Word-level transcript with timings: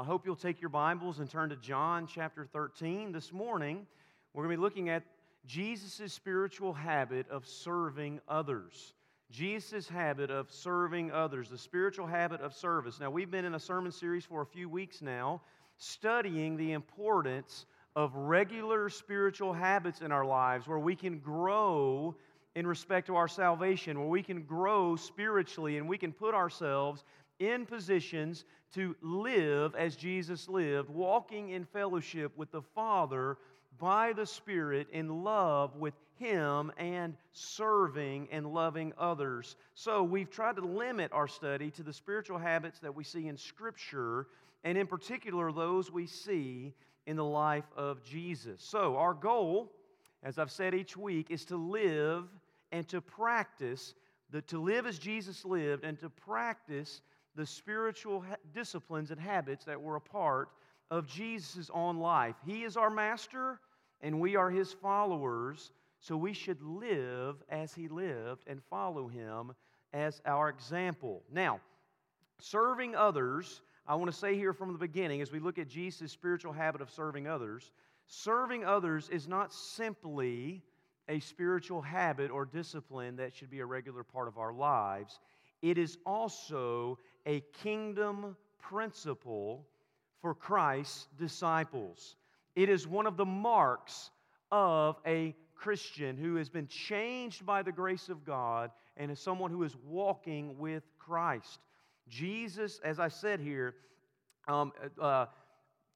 I 0.00 0.02
hope 0.02 0.24
you'll 0.24 0.34
take 0.34 0.62
your 0.62 0.70
Bibles 0.70 1.18
and 1.18 1.28
turn 1.28 1.50
to 1.50 1.56
John 1.56 2.06
chapter 2.06 2.46
13. 2.46 3.12
This 3.12 3.34
morning, 3.34 3.86
we're 4.32 4.44
going 4.44 4.56
to 4.56 4.58
be 4.58 4.62
looking 4.62 4.88
at 4.88 5.02
Jesus' 5.44 6.10
spiritual 6.10 6.72
habit 6.72 7.28
of 7.28 7.46
serving 7.46 8.18
others. 8.26 8.94
Jesus' 9.30 9.86
habit 9.86 10.30
of 10.30 10.50
serving 10.50 11.12
others, 11.12 11.50
the 11.50 11.58
spiritual 11.58 12.06
habit 12.06 12.40
of 12.40 12.54
service. 12.54 12.98
Now, 12.98 13.10
we've 13.10 13.30
been 13.30 13.44
in 13.44 13.54
a 13.54 13.60
sermon 13.60 13.92
series 13.92 14.24
for 14.24 14.40
a 14.40 14.46
few 14.46 14.70
weeks 14.70 15.02
now, 15.02 15.42
studying 15.76 16.56
the 16.56 16.72
importance 16.72 17.66
of 17.94 18.14
regular 18.14 18.88
spiritual 18.88 19.52
habits 19.52 20.00
in 20.00 20.12
our 20.12 20.24
lives 20.24 20.66
where 20.66 20.78
we 20.78 20.96
can 20.96 21.18
grow 21.18 22.16
in 22.54 22.66
respect 22.66 23.06
to 23.08 23.16
our 23.16 23.28
salvation, 23.28 23.98
where 23.98 24.08
we 24.08 24.22
can 24.22 24.44
grow 24.44 24.96
spiritually 24.96 25.76
and 25.76 25.86
we 25.86 25.98
can 25.98 26.10
put 26.10 26.34
ourselves 26.34 27.04
in 27.40 27.66
positions 27.66 28.44
to 28.74 28.94
live 29.02 29.74
as 29.74 29.96
Jesus 29.96 30.48
lived, 30.48 30.88
walking 30.88 31.50
in 31.50 31.64
fellowship 31.64 32.30
with 32.36 32.52
the 32.52 32.62
Father 32.62 33.36
by 33.78 34.12
the 34.12 34.26
Spirit 34.26 34.86
in 34.92 35.24
love 35.24 35.74
with 35.76 35.94
Him 36.18 36.70
and 36.76 37.16
serving 37.32 38.28
and 38.30 38.46
loving 38.46 38.92
others. 38.98 39.56
So 39.74 40.02
we've 40.02 40.30
tried 40.30 40.56
to 40.56 40.62
limit 40.62 41.10
our 41.12 41.26
study 41.26 41.70
to 41.72 41.82
the 41.82 41.92
spiritual 41.92 42.38
habits 42.38 42.78
that 42.80 42.94
we 42.94 43.02
see 43.02 43.26
in 43.26 43.36
Scripture, 43.36 44.28
and 44.62 44.76
in 44.76 44.86
particular, 44.86 45.50
those 45.50 45.90
we 45.90 46.06
see 46.06 46.74
in 47.06 47.16
the 47.16 47.24
life 47.24 47.64
of 47.76 48.04
Jesus. 48.04 48.62
So 48.62 48.96
our 48.96 49.14
goal, 49.14 49.72
as 50.22 50.38
I've 50.38 50.50
said 50.50 50.74
each 50.74 50.96
week, 50.96 51.30
is 51.30 51.46
to 51.46 51.56
live 51.56 52.24
and 52.70 52.86
to 52.88 53.00
practice, 53.00 53.94
the, 54.30 54.42
to 54.42 54.60
live 54.60 54.86
as 54.86 54.98
Jesus 54.98 55.44
lived 55.44 55.84
and 55.84 55.98
to 56.00 56.10
practice 56.10 57.00
the 57.34 57.46
spiritual 57.46 58.20
ha- 58.20 58.36
disciplines 58.52 59.10
and 59.10 59.20
habits 59.20 59.64
that 59.64 59.80
were 59.80 59.96
a 59.96 60.00
part 60.00 60.48
of 60.90 61.06
Jesus' 61.06 61.70
own 61.72 61.98
life. 61.98 62.36
He 62.44 62.64
is 62.64 62.76
our 62.76 62.90
master, 62.90 63.60
and 64.00 64.20
we 64.20 64.36
are 64.36 64.50
his 64.50 64.72
followers, 64.72 65.72
so 66.00 66.16
we 66.16 66.32
should 66.32 66.60
live 66.62 67.42
as 67.48 67.74
he 67.74 67.88
lived 67.88 68.44
and 68.46 68.60
follow 68.70 69.06
him 69.06 69.52
as 69.92 70.20
our 70.24 70.48
example. 70.48 71.22
Now, 71.30 71.60
serving 72.40 72.96
others, 72.96 73.62
I 73.86 73.94
want 73.94 74.10
to 74.10 74.16
say 74.16 74.34
here 74.34 74.52
from 74.52 74.72
the 74.72 74.78
beginning, 74.78 75.20
as 75.20 75.30
we 75.30 75.40
look 75.40 75.58
at 75.58 75.68
Jesus' 75.68 76.12
spiritual 76.12 76.52
habit 76.52 76.80
of 76.80 76.90
serving 76.90 77.26
others, 77.26 77.72
serving 78.06 78.64
others 78.64 79.08
is 79.10 79.28
not 79.28 79.52
simply 79.52 80.62
a 81.08 81.20
spiritual 81.20 81.82
habit 81.82 82.30
or 82.30 82.44
discipline 82.44 83.16
that 83.16 83.34
should 83.34 83.50
be 83.50 83.60
a 83.60 83.66
regular 83.66 84.04
part 84.04 84.28
of 84.28 84.38
our 84.38 84.52
lives. 84.52 85.18
It 85.60 85.76
is 85.76 85.98
also 86.06 86.98
a 87.26 87.40
kingdom 87.62 88.36
principle 88.58 89.66
for 90.20 90.34
Christ's 90.34 91.06
disciples. 91.18 92.16
It 92.56 92.68
is 92.68 92.86
one 92.86 93.06
of 93.06 93.16
the 93.16 93.24
marks 93.24 94.10
of 94.50 94.96
a 95.06 95.34
Christian 95.54 96.16
who 96.16 96.36
has 96.36 96.48
been 96.48 96.66
changed 96.66 97.44
by 97.44 97.62
the 97.62 97.72
grace 97.72 98.08
of 98.08 98.24
God 98.24 98.70
and 98.96 99.10
is 99.10 99.20
someone 99.20 99.50
who 99.50 99.62
is 99.62 99.76
walking 99.86 100.58
with 100.58 100.82
Christ. 100.98 101.60
Jesus, 102.08 102.80
as 102.84 102.98
I 102.98 103.08
said 103.08 103.40
here, 103.40 103.74
um, 104.48 104.72
uh, 105.00 105.26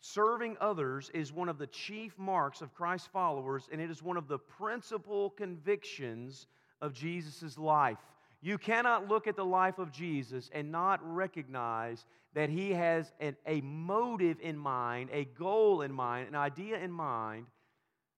serving 0.01 0.57
others 0.61 1.11
is 1.15 1.33
one 1.33 1.49
of 1.49 1.59
the 1.59 1.67
chief 1.67 2.17
marks 2.19 2.61
of 2.61 2.75
Christ's 2.75 3.09
followers, 3.09 3.69
and 3.73 3.81
it 3.81 3.91
is 3.91 4.03
one 4.03 4.17
of 4.17 4.29
the 4.29 4.39
principal 4.39 5.31
convictions 5.31 6.47
of 6.81 6.93
Jesus' 6.93 7.59
life. 7.59 7.99
You 8.45 8.59
cannot 8.59 9.09
look 9.09 9.27
at 9.27 9.37
the 9.37 9.45
life 9.45 9.79
of 9.79 9.91
Jesus 9.91 10.51
and 10.53 10.71
not 10.71 11.01
recognize 11.03 12.05
that 12.35 12.51
he 12.51 12.73
has 12.73 13.11
an, 13.19 13.37
a 13.47 13.63
motive 13.63 14.37
in 14.43 14.59
mind, 14.59 15.09
a 15.15 15.25
goal 15.25 15.81
in 15.81 15.91
mind, 15.91 16.29
an 16.29 16.35
idea 16.35 16.79
in 16.79 16.93
mind, 16.93 17.47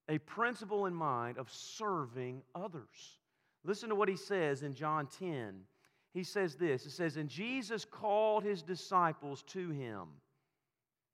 a 0.08 0.18
principle 0.18 0.86
in 0.86 0.94
mind 0.94 1.38
of 1.38 1.48
serving 1.48 2.42
others. 2.56 3.20
Listen 3.62 3.88
to 3.88 3.94
what 3.94 4.08
he 4.08 4.16
says 4.16 4.64
in 4.64 4.74
John 4.74 5.06
10. 5.06 5.60
He 6.12 6.24
says 6.24 6.56
this 6.56 6.86
It 6.86 6.90
says, 6.90 7.16
And 7.16 7.28
Jesus 7.28 7.84
called 7.84 8.42
his 8.42 8.62
disciples 8.62 9.44
to 9.50 9.70
him, 9.70 10.08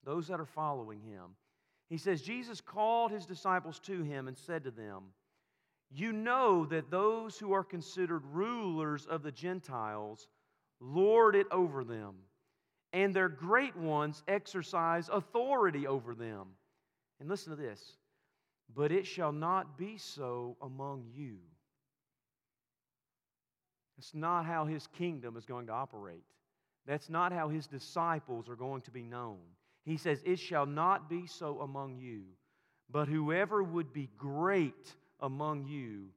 those 0.05 0.27
that 0.28 0.41
are 0.41 0.47
following 0.47 1.03
him. 1.03 1.37
He 1.91 1.99
says, 1.99 2.22
Jesus 2.22 2.62
called 2.62 3.11
his 3.11 3.27
disciples 3.27 3.78
to 3.81 4.05
him 4.05 4.27
and 4.27 4.39
said 4.39 4.65
to 4.65 4.71
them, 4.71 5.03
you 5.94 6.12
know 6.12 6.64
that 6.66 6.91
those 6.91 7.38
who 7.38 7.53
are 7.53 7.64
considered 7.64 8.22
rulers 8.32 9.06
of 9.06 9.22
the 9.22 9.32
Gentiles 9.32 10.28
lord 10.80 11.36
it 11.36 11.47
over 11.50 11.84
them, 11.84 12.14
and 12.92 13.14
their 13.14 13.28
great 13.28 13.76
ones 13.76 14.22
exercise 14.28 15.08
authority 15.12 15.86
over 15.86 16.14
them. 16.14 16.48
And 17.20 17.28
listen 17.28 17.50
to 17.50 17.56
this 17.56 17.97
but 18.75 18.92
it 18.92 19.06
shall 19.06 19.32
not 19.32 19.76
be 19.76 19.98
so 19.98 20.56
among 20.62 21.04
you. 21.14 21.38
That's 23.97 24.14
not 24.14 24.47
how 24.47 24.64
his 24.64 24.86
kingdom 24.86 25.36
is 25.36 25.44
going 25.44 25.66
to 25.66 25.72
operate. 25.72 26.24
That's 26.86 27.10
not 27.10 27.32
how 27.32 27.48
his 27.48 27.66
disciples 27.66 28.48
are 28.48 28.56
going 28.56 28.82
to 28.82 28.91
be 28.91 29.03
known. 29.03 29.38
He 29.84 29.97
says, 29.97 30.22
It 30.24 30.38
shall 30.38 30.66
not 30.66 31.09
be 31.09 31.26
so 31.26 31.60
among 31.60 31.98
you, 31.98 32.22
but 32.91 33.09
whoever 33.09 33.62
would 33.62 33.92
be 33.92 34.09
great 34.16 34.94
among 35.22 35.66
you 35.66 36.09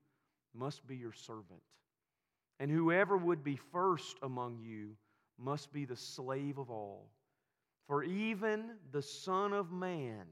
must 0.53 0.85
be 0.87 0.95
your 0.95 1.13
servant. 1.13 1.61
And 2.59 2.71
whoever 2.71 3.17
would 3.17 3.43
be 3.43 3.57
first 3.71 4.17
among 4.21 4.59
you 4.59 4.97
must 5.37 5.71
be 5.71 5.85
the 5.85 5.95
slave 5.95 6.57
of 6.57 6.69
all. 6.69 7.09
For 7.87 8.03
even 8.03 8.71
the 8.91 9.01
Son 9.01 9.53
of 9.53 9.71
Man 9.71 10.25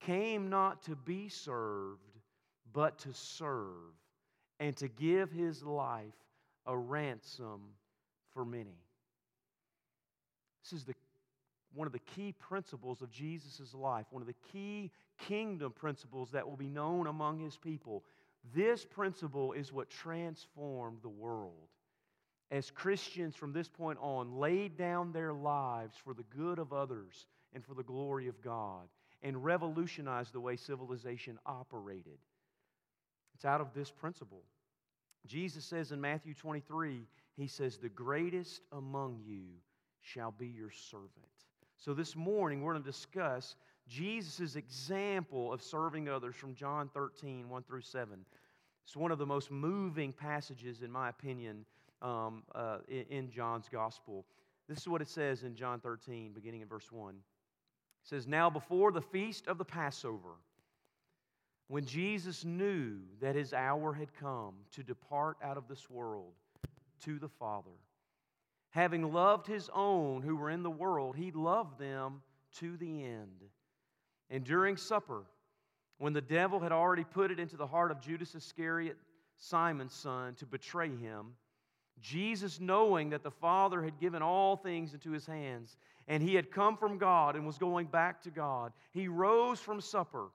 came 0.00 0.48
not 0.48 0.82
to 0.84 0.96
be 0.96 1.28
served, 1.28 2.18
but 2.72 2.98
to 3.00 3.12
serve, 3.12 3.92
and 4.60 4.76
to 4.76 4.88
give 4.88 5.30
his 5.30 5.62
life 5.62 6.14
a 6.66 6.76
ransom 6.76 7.60
for 8.30 8.44
many. 8.44 8.78
This 10.62 10.72
is 10.72 10.84
the, 10.84 10.94
one 11.74 11.86
of 11.86 11.92
the 11.92 11.98
key 12.00 12.32
principles 12.32 13.02
of 13.02 13.10
Jesus' 13.10 13.74
life, 13.74 14.06
one 14.10 14.22
of 14.22 14.28
the 14.28 14.34
key 14.52 14.90
kingdom 15.18 15.72
principles 15.72 16.30
that 16.32 16.48
will 16.48 16.56
be 16.56 16.68
known 16.68 17.06
among 17.06 17.38
his 17.38 17.56
people. 17.56 18.04
This 18.54 18.84
principle 18.84 19.52
is 19.52 19.72
what 19.72 19.90
transformed 19.90 20.98
the 21.02 21.08
world. 21.08 21.68
As 22.50 22.70
Christians 22.70 23.36
from 23.36 23.52
this 23.52 23.68
point 23.68 23.98
on 24.00 24.36
laid 24.36 24.76
down 24.76 25.12
their 25.12 25.32
lives 25.32 25.96
for 26.02 26.14
the 26.14 26.24
good 26.24 26.58
of 26.58 26.72
others 26.72 27.26
and 27.54 27.64
for 27.64 27.74
the 27.74 27.82
glory 27.82 28.26
of 28.26 28.42
God 28.42 28.88
and 29.22 29.44
revolutionized 29.44 30.32
the 30.32 30.40
way 30.40 30.56
civilization 30.56 31.38
operated. 31.46 32.18
It's 33.34 33.44
out 33.44 33.60
of 33.60 33.72
this 33.74 33.90
principle. 33.90 34.42
Jesus 35.26 35.64
says 35.64 35.92
in 35.92 36.00
Matthew 36.00 36.34
23, 36.34 37.06
He 37.36 37.46
says, 37.46 37.76
The 37.76 37.88
greatest 37.88 38.62
among 38.72 39.20
you 39.24 39.44
shall 40.00 40.30
be 40.32 40.46
your 40.46 40.70
servant. 40.70 41.10
So 41.80 41.94
this 41.94 42.14
morning, 42.14 42.60
we're 42.60 42.74
going 42.74 42.84
to 42.84 42.90
discuss 42.90 43.56
Jesus' 43.88 44.54
example 44.54 45.50
of 45.50 45.62
serving 45.62 46.10
others 46.10 46.36
from 46.36 46.54
John 46.54 46.90
13, 46.92 47.48
1 47.48 47.62
through 47.62 47.80
7. 47.80 48.18
It's 48.84 48.96
one 48.96 49.10
of 49.10 49.16
the 49.16 49.24
most 49.24 49.50
moving 49.50 50.12
passages, 50.12 50.82
in 50.82 50.92
my 50.92 51.08
opinion, 51.08 51.64
um, 52.02 52.42
uh, 52.54 52.78
in, 52.86 53.06
in 53.08 53.30
John's 53.30 53.70
gospel. 53.72 54.26
This 54.68 54.76
is 54.76 54.88
what 54.88 55.00
it 55.00 55.08
says 55.08 55.42
in 55.42 55.54
John 55.54 55.80
13, 55.80 56.32
beginning 56.34 56.60
in 56.60 56.68
verse 56.68 56.92
1. 56.92 57.14
It 57.14 57.18
says, 58.02 58.26
Now 58.26 58.50
before 58.50 58.92
the 58.92 59.00
feast 59.00 59.46
of 59.46 59.56
the 59.56 59.64
Passover, 59.64 60.36
when 61.68 61.86
Jesus 61.86 62.44
knew 62.44 62.98
that 63.22 63.34
his 63.34 63.54
hour 63.54 63.94
had 63.94 64.12
come 64.12 64.52
to 64.72 64.82
depart 64.82 65.38
out 65.42 65.56
of 65.56 65.66
this 65.66 65.88
world 65.88 66.34
to 67.04 67.18
the 67.18 67.28
Father, 67.28 67.70
having 68.70 69.12
loved 69.12 69.46
his 69.46 69.68
own 69.74 70.22
who 70.22 70.36
were 70.36 70.50
in 70.50 70.62
the 70.62 70.70
world, 70.70 71.16
he 71.16 71.30
loved 71.32 71.78
them 71.78 72.22
to 72.58 72.76
the 72.76 73.04
end. 73.04 73.44
And 74.30 74.44
during 74.44 74.76
supper, 74.76 75.24
when 75.98 76.12
the 76.12 76.20
devil 76.20 76.60
had 76.60 76.72
already 76.72 77.04
put 77.04 77.30
it 77.30 77.38
into 77.38 77.56
the 77.56 77.66
heart 77.66 77.90
of 77.90 78.00
Judas 78.00 78.34
Iscariot, 78.34 78.96
Simon's 79.36 79.94
son, 79.94 80.34
to 80.36 80.46
betray 80.46 80.88
him, 80.88 81.34
Jesus, 82.00 82.60
knowing 82.60 83.10
that 83.10 83.22
the 83.22 83.30
Father 83.30 83.82
had 83.82 83.98
given 83.98 84.22
all 84.22 84.56
things 84.56 84.94
into 84.94 85.10
his 85.10 85.26
hands, 85.26 85.76
and 86.08 86.22
he 86.22 86.34
had 86.34 86.50
come 86.50 86.76
from 86.76 86.96
God 86.96 87.36
and 87.36 87.46
was 87.46 87.58
going 87.58 87.86
back 87.86 88.22
to 88.22 88.30
God, 88.30 88.72
he 88.92 89.08
rose 89.08 89.60
from 89.60 89.80
supper, 89.80 90.28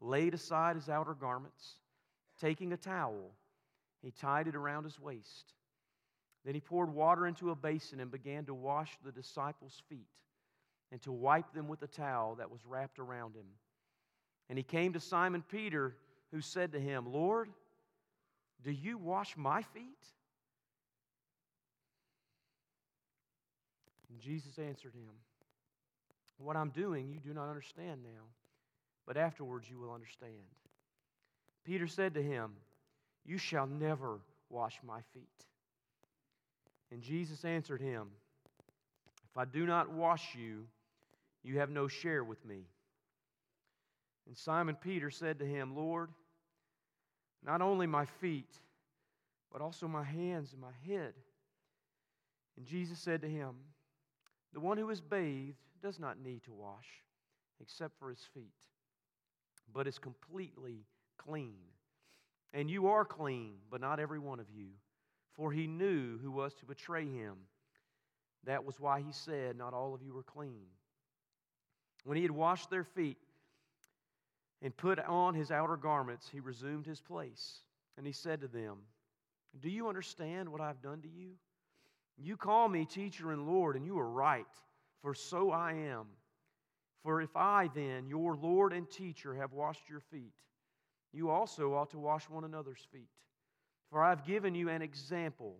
laid 0.00 0.34
aside 0.34 0.76
his 0.76 0.88
outer 0.88 1.14
garments, 1.14 1.78
taking 2.40 2.72
a 2.72 2.76
towel, 2.76 3.32
he 4.02 4.10
tied 4.10 4.46
it 4.46 4.54
around 4.54 4.84
his 4.84 5.00
waist. 5.00 5.54
Then 6.46 6.54
he 6.54 6.60
poured 6.60 6.94
water 6.94 7.26
into 7.26 7.50
a 7.50 7.56
basin 7.56 7.98
and 7.98 8.08
began 8.08 8.44
to 8.44 8.54
wash 8.54 8.96
the 9.04 9.10
disciples' 9.10 9.82
feet 9.88 10.06
and 10.92 11.02
to 11.02 11.10
wipe 11.10 11.52
them 11.52 11.66
with 11.66 11.82
a 11.82 11.88
towel 11.88 12.36
that 12.36 12.52
was 12.52 12.64
wrapped 12.64 13.00
around 13.00 13.34
him. 13.34 13.46
And 14.48 14.56
he 14.56 14.62
came 14.62 14.92
to 14.92 15.00
Simon 15.00 15.42
Peter, 15.42 15.96
who 16.30 16.40
said 16.40 16.70
to 16.72 16.80
him, 16.80 17.12
Lord, 17.12 17.50
do 18.62 18.70
you 18.70 18.96
wash 18.96 19.36
my 19.36 19.60
feet? 19.60 20.06
And 24.08 24.20
Jesus 24.20 24.56
answered 24.60 24.94
him, 24.94 25.10
What 26.38 26.56
I'm 26.56 26.70
doing, 26.70 27.08
you 27.08 27.18
do 27.18 27.34
not 27.34 27.48
understand 27.48 28.04
now, 28.04 28.22
but 29.04 29.16
afterwards 29.16 29.68
you 29.68 29.80
will 29.80 29.92
understand. 29.92 30.30
Peter 31.64 31.88
said 31.88 32.14
to 32.14 32.22
him, 32.22 32.52
You 33.24 33.36
shall 33.36 33.66
never 33.66 34.20
wash 34.48 34.78
my 34.86 35.00
feet. 35.12 35.45
And 36.90 37.02
Jesus 37.02 37.44
answered 37.44 37.80
him, 37.80 38.08
If 39.30 39.36
I 39.36 39.44
do 39.44 39.66
not 39.66 39.90
wash 39.90 40.34
you, 40.34 40.66
you 41.42 41.58
have 41.58 41.70
no 41.70 41.88
share 41.88 42.24
with 42.24 42.44
me. 42.44 42.66
And 44.26 44.36
Simon 44.36 44.76
Peter 44.76 45.10
said 45.10 45.38
to 45.38 45.46
him, 45.46 45.76
Lord, 45.76 46.10
not 47.44 47.62
only 47.62 47.86
my 47.86 48.04
feet, 48.04 48.58
but 49.52 49.60
also 49.60 49.86
my 49.86 50.02
hands 50.02 50.52
and 50.52 50.60
my 50.60 50.72
head. 50.86 51.14
And 52.56 52.66
Jesus 52.66 52.98
said 52.98 53.22
to 53.22 53.28
him, 53.28 53.54
The 54.52 54.60
one 54.60 54.78
who 54.78 54.90
is 54.90 55.00
bathed 55.00 55.58
does 55.82 56.00
not 56.00 56.18
need 56.18 56.42
to 56.44 56.52
wash 56.52 56.86
except 57.60 57.98
for 57.98 58.10
his 58.10 58.20
feet, 58.34 58.52
but 59.72 59.86
is 59.86 59.98
completely 59.98 60.84
clean. 61.16 61.56
And 62.52 62.70
you 62.70 62.88
are 62.88 63.04
clean, 63.04 63.54
but 63.70 63.80
not 63.80 64.00
every 64.00 64.18
one 64.18 64.40
of 64.40 64.50
you. 64.50 64.68
For 65.36 65.52
he 65.52 65.66
knew 65.66 66.18
who 66.18 66.30
was 66.30 66.54
to 66.54 66.64
betray 66.64 67.06
him. 67.06 67.34
That 68.44 68.64
was 68.64 68.80
why 68.80 69.00
he 69.00 69.12
said, 69.12 69.56
Not 69.56 69.74
all 69.74 69.94
of 69.94 70.02
you 70.02 70.16
are 70.16 70.22
clean. 70.22 70.66
When 72.04 72.16
he 72.16 72.22
had 72.22 72.30
washed 72.30 72.70
their 72.70 72.84
feet 72.84 73.18
and 74.62 74.76
put 74.76 74.98
on 75.00 75.34
his 75.34 75.50
outer 75.50 75.76
garments, 75.76 76.28
he 76.30 76.40
resumed 76.40 76.86
his 76.86 77.00
place. 77.00 77.60
And 77.98 78.06
he 78.06 78.12
said 78.12 78.40
to 78.40 78.48
them, 78.48 78.78
Do 79.60 79.68
you 79.68 79.88
understand 79.88 80.48
what 80.48 80.60
I've 80.60 80.80
done 80.80 81.02
to 81.02 81.08
you? 81.08 81.32
You 82.18 82.36
call 82.36 82.68
me 82.68 82.86
teacher 82.86 83.32
and 83.32 83.46
Lord, 83.46 83.76
and 83.76 83.84
you 83.84 83.98
are 83.98 84.08
right, 84.08 84.46
for 85.02 85.14
so 85.14 85.50
I 85.50 85.72
am. 85.72 86.06
For 87.02 87.20
if 87.20 87.36
I, 87.36 87.68
then, 87.74 88.08
your 88.08 88.36
Lord 88.36 88.72
and 88.72 88.90
teacher, 88.90 89.34
have 89.34 89.52
washed 89.52 89.88
your 89.88 90.00
feet, 90.00 90.34
you 91.12 91.30
also 91.30 91.74
ought 91.74 91.90
to 91.90 91.98
wash 91.98 92.28
one 92.28 92.44
another's 92.44 92.86
feet. 92.90 93.10
For 93.90 94.02
I 94.02 94.10
have 94.10 94.26
given 94.26 94.54
you 94.54 94.68
an 94.68 94.82
example 94.82 95.56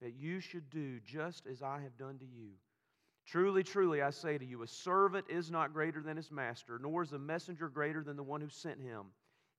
that 0.00 0.14
you 0.14 0.40
should 0.40 0.70
do 0.70 1.00
just 1.00 1.46
as 1.46 1.62
I 1.62 1.80
have 1.80 1.96
done 1.96 2.18
to 2.18 2.24
you. 2.24 2.50
Truly, 3.26 3.62
truly, 3.64 4.02
I 4.02 4.10
say 4.10 4.38
to 4.38 4.44
you, 4.44 4.62
a 4.62 4.68
servant 4.68 5.26
is 5.28 5.50
not 5.50 5.72
greater 5.72 6.00
than 6.00 6.16
his 6.16 6.30
master, 6.30 6.78
nor 6.80 7.02
is 7.02 7.12
a 7.12 7.18
messenger 7.18 7.68
greater 7.68 8.02
than 8.02 8.16
the 8.16 8.22
one 8.22 8.40
who 8.40 8.48
sent 8.48 8.80
him. 8.80 9.06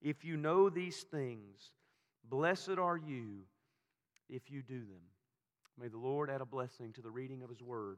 If 0.02 0.24
you 0.24 0.38
know 0.38 0.70
these 0.70 1.04
things, 1.04 1.72
blessed 2.30 2.78
are 2.78 2.98
you 2.98 3.40
if 4.30 4.50
you 4.50 4.62
do 4.62 4.80
them. 4.80 5.02
May 5.80 5.90
the 5.90 5.98
Lord 5.98 6.30
add 6.30 6.42
a 6.42 6.46
blessing 6.46 6.94
to 6.94 7.02
the 7.02 7.10
reading 7.10 7.44
of 7.44 7.50
his 7.50 7.62
word. 7.62 7.98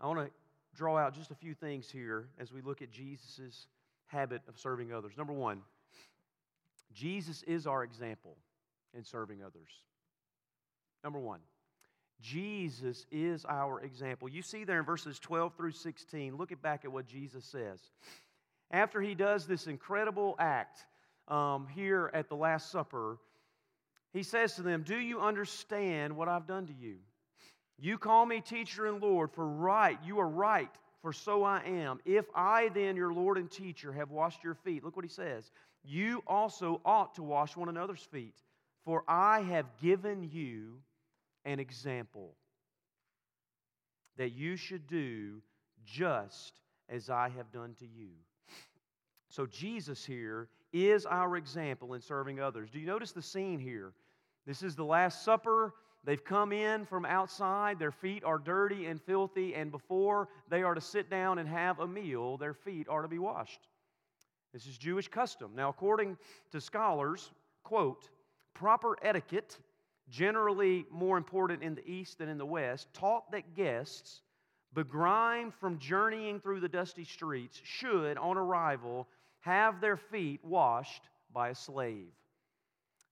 I 0.00 0.06
want 0.06 0.20
to 0.20 0.30
draw 0.74 0.98
out 0.98 1.14
just 1.14 1.30
a 1.30 1.34
few 1.34 1.54
things 1.54 1.90
here 1.90 2.28
as 2.38 2.52
we 2.52 2.60
look 2.60 2.82
at 2.82 2.90
Jesus' 2.90 3.66
habit 4.06 4.42
of 4.48 4.58
serving 4.58 4.92
others. 4.92 5.12
Number 5.16 5.32
one, 5.32 5.62
Jesus 6.92 7.42
is 7.44 7.66
our 7.66 7.84
example 7.84 8.36
in 8.94 9.04
serving 9.04 9.42
others. 9.42 9.70
Number 11.04 11.18
one, 11.18 11.40
Jesus 12.20 13.06
is 13.10 13.44
our 13.48 13.80
example. 13.80 14.28
You 14.28 14.42
see 14.42 14.64
there 14.64 14.78
in 14.78 14.84
verses 14.84 15.18
12 15.18 15.54
through 15.56 15.72
16, 15.72 16.36
look 16.36 16.52
at 16.52 16.60
back 16.60 16.84
at 16.84 16.92
what 16.92 17.06
Jesus 17.06 17.44
says. 17.44 17.80
After 18.70 19.00
he 19.00 19.14
does 19.14 19.46
this 19.46 19.66
incredible 19.66 20.36
act 20.38 20.84
um, 21.28 21.66
here 21.74 22.10
at 22.12 22.28
the 22.28 22.36
Last 22.36 22.70
Supper, 22.70 23.18
he 24.12 24.22
says 24.22 24.54
to 24.54 24.62
them, 24.62 24.82
Do 24.82 24.96
you 24.96 25.20
understand 25.20 26.16
what 26.16 26.28
I've 26.28 26.46
done 26.46 26.66
to 26.66 26.74
you? 26.74 26.96
You 27.78 27.96
call 27.96 28.26
me 28.26 28.40
teacher 28.40 28.86
and 28.86 29.00
Lord, 29.00 29.30
for 29.32 29.46
right, 29.46 29.98
you 30.04 30.20
are 30.20 30.28
right, 30.28 30.70
for 31.00 31.12
so 31.12 31.42
I 31.44 31.62
am. 31.64 31.98
If 32.04 32.26
I 32.34 32.68
then, 32.68 32.96
your 32.96 33.12
Lord 33.12 33.38
and 33.38 33.50
teacher, 33.50 33.92
have 33.92 34.10
washed 34.10 34.44
your 34.44 34.54
feet, 34.54 34.84
look 34.84 34.96
what 34.96 35.04
he 35.04 35.10
says, 35.10 35.50
you 35.84 36.22
also 36.26 36.80
ought 36.84 37.14
to 37.14 37.22
wash 37.22 37.56
one 37.56 37.68
another's 37.68 38.02
feet, 38.02 38.34
for 38.84 39.04
I 39.08 39.40
have 39.40 39.66
given 39.80 40.28
you 40.30 40.80
an 41.44 41.58
example 41.58 42.34
that 44.16 44.32
you 44.32 44.56
should 44.56 44.86
do 44.86 45.40
just 45.84 46.60
as 46.88 47.08
I 47.08 47.30
have 47.30 47.50
done 47.52 47.74
to 47.78 47.86
you. 47.86 48.10
So, 49.28 49.46
Jesus 49.46 50.04
here 50.04 50.48
is 50.72 51.06
our 51.06 51.36
example 51.36 51.94
in 51.94 52.00
serving 52.00 52.40
others. 52.40 52.70
Do 52.70 52.78
you 52.78 52.86
notice 52.86 53.12
the 53.12 53.22
scene 53.22 53.60
here? 53.60 53.92
This 54.46 54.62
is 54.62 54.74
the 54.74 54.84
Last 54.84 55.24
Supper. 55.24 55.74
They've 56.02 56.24
come 56.24 56.52
in 56.52 56.84
from 56.84 57.04
outside. 57.04 57.78
Their 57.78 57.92
feet 57.92 58.24
are 58.24 58.38
dirty 58.38 58.86
and 58.86 59.00
filthy, 59.00 59.54
and 59.54 59.70
before 59.70 60.28
they 60.48 60.62
are 60.62 60.74
to 60.74 60.80
sit 60.80 61.10
down 61.10 61.38
and 61.38 61.48
have 61.48 61.78
a 61.78 61.86
meal, 61.86 62.36
their 62.36 62.54
feet 62.54 62.88
are 62.88 63.02
to 63.02 63.08
be 63.08 63.18
washed. 63.18 63.60
This 64.52 64.66
is 64.66 64.76
Jewish 64.76 65.08
custom. 65.08 65.52
Now, 65.54 65.68
according 65.68 66.16
to 66.50 66.60
scholars, 66.60 67.30
quote, 67.62 68.10
proper 68.54 68.96
etiquette 69.02 69.58
generally 70.08 70.86
more 70.90 71.16
important 71.16 71.62
in 71.62 71.76
the 71.76 71.88
East 71.88 72.18
than 72.18 72.28
in 72.28 72.36
the 72.36 72.46
West, 72.46 72.92
taught 72.92 73.30
that 73.30 73.54
guests, 73.54 74.22
begrimed 74.74 75.54
from 75.54 75.78
journeying 75.78 76.40
through 76.40 76.60
the 76.60 76.68
dusty 76.68 77.04
streets, 77.04 77.60
should, 77.62 78.18
on 78.18 78.36
arrival, 78.36 79.06
have 79.40 79.80
their 79.80 79.96
feet 79.96 80.44
washed 80.44 81.08
by 81.32 81.50
a 81.50 81.54
slave. 81.54 82.12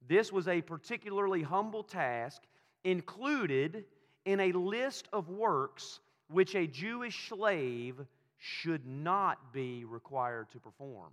This 0.09 0.33
was 0.33 0.49
a 0.49 0.61
particularly 0.61 1.43
humble 1.43 1.85
task 1.85 2.43
included 2.85 3.85
in 4.25 4.41
a 4.41 4.53
list 4.53 5.09
of 5.13 5.29
works 5.29 6.01
which 6.29 6.55
a 6.55 6.67
Jewish 6.67 7.29
slave 7.29 7.95
should 8.39 8.87
not 8.87 9.53
be 9.53 9.85
required 9.85 10.51
to 10.51 10.61
perform. 10.61 11.13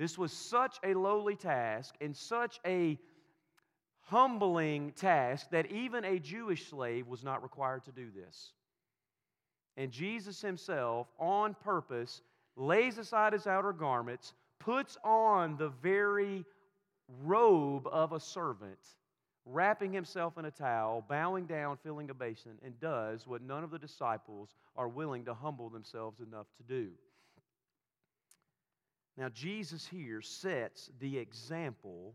This 0.00 0.16
was 0.16 0.32
such 0.32 0.78
a 0.82 0.94
lowly 0.94 1.36
task 1.36 1.94
and 2.00 2.16
such 2.16 2.58
a 2.64 2.98
humbling 4.00 4.92
task 4.92 5.50
that 5.50 5.70
even 5.70 6.06
a 6.06 6.18
Jewish 6.18 6.70
slave 6.70 7.06
was 7.06 7.22
not 7.22 7.42
required 7.42 7.84
to 7.84 7.92
do 7.92 8.06
this. 8.10 8.54
And 9.76 9.92
Jesus 9.92 10.40
himself, 10.40 11.08
on 11.18 11.52
purpose, 11.52 12.22
lays 12.56 12.96
aside 12.96 13.34
his 13.34 13.46
outer 13.46 13.74
garments, 13.74 14.32
puts 14.58 14.96
on 15.04 15.58
the 15.58 15.68
very 15.68 16.46
robe 17.22 17.86
of 17.86 18.14
a 18.14 18.20
servant, 18.20 18.78
wrapping 19.44 19.92
himself 19.92 20.38
in 20.38 20.46
a 20.46 20.50
towel, 20.50 21.04
bowing 21.10 21.44
down, 21.44 21.76
filling 21.76 22.08
a 22.08 22.14
basin, 22.14 22.52
and 22.64 22.80
does 22.80 23.26
what 23.26 23.42
none 23.42 23.62
of 23.62 23.70
the 23.70 23.78
disciples 23.78 24.54
are 24.76 24.88
willing 24.88 25.26
to 25.26 25.34
humble 25.34 25.68
themselves 25.68 26.20
enough 26.20 26.46
to 26.56 26.62
do. 26.62 26.88
Now, 29.20 29.28
Jesus 29.28 29.86
here 29.86 30.22
sets 30.22 30.88
the 30.98 31.18
example 31.18 32.14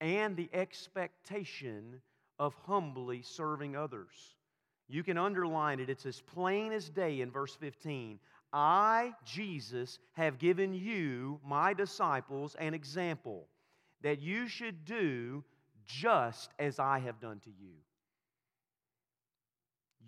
and 0.00 0.34
the 0.34 0.48
expectation 0.54 2.00
of 2.38 2.54
humbly 2.66 3.20
serving 3.20 3.76
others. 3.76 4.36
You 4.88 5.02
can 5.02 5.18
underline 5.18 5.80
it, 5.80 5.90
it's 5.90 6.06
as 6.06 6.22
plain 6.22 6.72
as 6.72 6.88
day 6.88 7.20
in 7.20 7.30
verse 7.30 7.54
15. 7.56 8.18
I, 8.54 9.12
Jesus, 9.22 9.98
have 10.14 10.38
given 10.38 10.72
you, 10.72 11.38
my 11.44 11.74
disciples, 11.74 12.56
an 12.58 12.72
example 12.72 13.48
that 14.00 14.22
you 14.22 14.48
should 14.48 14.86
do 14.86 15.44
just 15.84 16.54
as 16.58 16.78
I 16.78 17.00
have 17.00 17.20
done 17.20 17.40
to 17.40 17.50
you. 17.50 17.74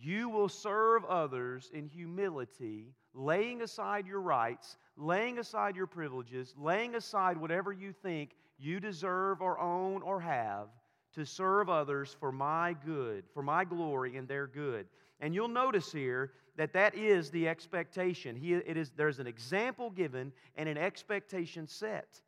You 0.00 0.30
will 0.30 0.48
serve 0.48 1.04
others 1.04 1.70
in 1.74 1.88
humility, 1.88 2.94
laying 3.14 3.62
aside 3.62 4.06
your 4.06 4.20
rights, 4.20 4.76
laying 4.96 5.38
aside 5.38 5.76
your 5.76 5.86
privileges, 5.86 6.54
laying 6.58 6.94
aside 6.94 7.36
whatever 7.36 7.72
you 7.72 7.92
think 7.92 8.34
you 8.58 8.80
deserve 8.80 9.40
or 9.40 9.58
own 9.58 10.02
or 10.02 10.20
have 10.20 10.68
to 11.14 11.24
serve 11.24 11.68
others 11.68 12.16
for 12.20 12.30
my 12.30 12.76
good, 12.84 13.24
for 13.32 13.42
my 13.42 13.64
glory 13.64 14.16
and 14.16 14.28
their 14.28 14.46
good. 14.46 14.86
And 15.20 15.34
you'll 15.34 15.48
notice 15.48 15.90
here 15.90 16.32
that 16.56 16.72
that 16.74 16.94
is 16.94 17.30
the 17.30 17.48
expectation. 17.48 18.36
He, 18.36 18.54
it 18.54 18.76
is, 18.76 18.90
there's 18.96 19.18
an 19.18 19.26
example 19.26 19.90
given 19.90 20.32
and 20.56 20.68
an 20.68 20.78
expectation 20.78 21.66
set. 21.66 22.20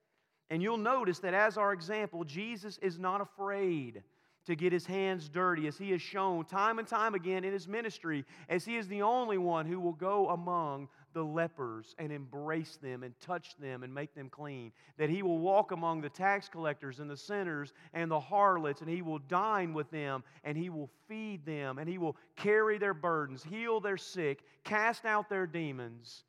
And 0.51 0.63
you'll 0.63 0.77
notice 0.77 1.21
that 1.21 1.35
as 1.35 1.57
our 1.57 1.73
example, 1.73 2.25
Jesus 2.25 2.79
is 2.79 2.99
not 2.99 3.21
afraid 3.21 4.03
to 4.47 4.57
get 4.57 4.73
his 4.73 4.87
hands 4.87 5.29
dirty, 5.29 5.67
as 5.67 5.77
he 5.77 5.91
has 5.91 6.03
shown 6.03 6.45
time 6.45 6.79
and 6.79 6.89
time 6.89 7.15
again 7.15 7.45
in 7.45 7.53
his 7.53 7.69
ministry, 7.69 8.25
as 8.49 8.65
he 8.65 8.77
is 8.77 8.89
the 8.89 9.03
only 9.03 9.39
one 9.39 9.67
who 9.67 9.79
will 9.79 9.93
go 9.93 10.29
among 10.31 10.89
the 11.13 11.23
lepers 11.23 11.95
and 11.99 12.13
embrace 12.13 12.79
them 12.81 13.03
and 13.03 13.19
touch 13.21 13.57
them 13.59 13.83
and 13.83 13.93
make 13.93 14.15
them 14.15 14.29
clean. 14.29 14.73
That 14.97 15.11
he 15.11 15.23
will 15.23 15.39
walk 15.39 15.73
among 15.73 16.01
the 16.01 16.09
tax 16.09 16.49
collectors 16.49 17.01
and 17.01 17.11
the 17.11 17.17
sinners 17.17 17.73
and 17.93 18.11
the 18.11 18.21
harlots, 18.21 18.81
and 18.81 18.89
he 18.89 19.03
will 19.03 19.19
dine 19.19 19.75
with 19.75 19.91
them 19.91 20.23
and 20.45 20.57
he 20.57 20.71
will 20.71 20.91
feed 21.09 21.45
them 21.45 21.79
and 21.79 21.89
he 21.89 21.99
will 21.99 22.17
carry 22.37 22.79
their 22.79 22.95
burdens, 22.95 23.43
heal 23.43 23.81
their 23.81 23.97
sick, 23.97 24.43
cast 24.65 25.05
out 25.05 25.29
their 25.29 25.47
demons, 25.47 26.25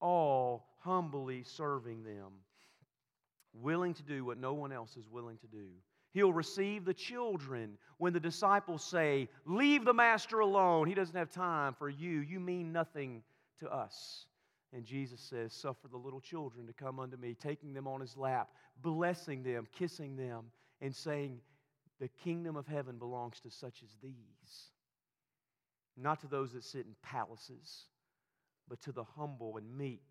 all 0.00 0.66
humbly 0.78 1.42
serving 1.44 2.02
them, 2.02 2.32
willing 3.52 3.94
to 3.94 4.02
do 4.02 4.24
what 4.24 4.38
no 4.38 4.54
one 4.54 4.72
else 4.72 4.96
is 4.96 5.08
willing 5.08 5.38
to 5.38 5.46
do. 5.46 5.68
He'll 6.12 6.32
receive 6.32 6.84
the 6.84 6.94
children 6.94 7.78
when 7.98 8.12
the 8.12 8.20
disciples 8.20 8.84
say, 8.84 9.28
Leave 9.46 9.84
the 9.84 9.94
master 9.94 10.40
alone. 10.40 10.86
He 10.86 10.94
doesn't 10.94 11.16
have 11.16 11.30
time 11.30 11.74
for 11.74 11.88
you. 11.88 12.20
You 12.20 12.38
mean 12.38 12.72
nothing 12.72 13.22
to 13.60 13.72
us. 13.72 14.26
And 14.74 14.84
Jesus 14.84 15.20
says, 15.20 15.52
Suffer 15.54 15.88
the 15.88 15.96
little 15.96 16.20
children 16.20 16.66
to 16.66 16.72
come 16.72 17.00
unto 17.00 17.16
me, 17.16 17.34
taking 17.34 17.72
them 17.72 17.88
on 17.88 18.00
his 18.00 18.16
lap, 18.16 18.50
blessing 18.82 19.42
them, 19.42 19.66
kissing 19.72 20.16
them, 20.16 20.44
and 20.82 20.94
saying, 20.94 21.40
The 21.98 22.08
kingdom 22.08 22.56
of 22.56 22.66
heaven 22.66 22.98
belongs 22.98 23.40
to 23.40 23.50
such 23.50 23.82
as 23.82 23.96
these. 24.02 24.70
Not 25.96 26.20
to 26.20 26.26
those 26.26 26.52
that 26.52 26.64
sit 26.64 26.86
in 26.86 26.94
palaces, 27.02 27.86
but 28.68 28.80
to 28.82 28.92
the 28.92 29.04
humble 29.04 29.56
and 29.56 29.76
meek 29.76 30.02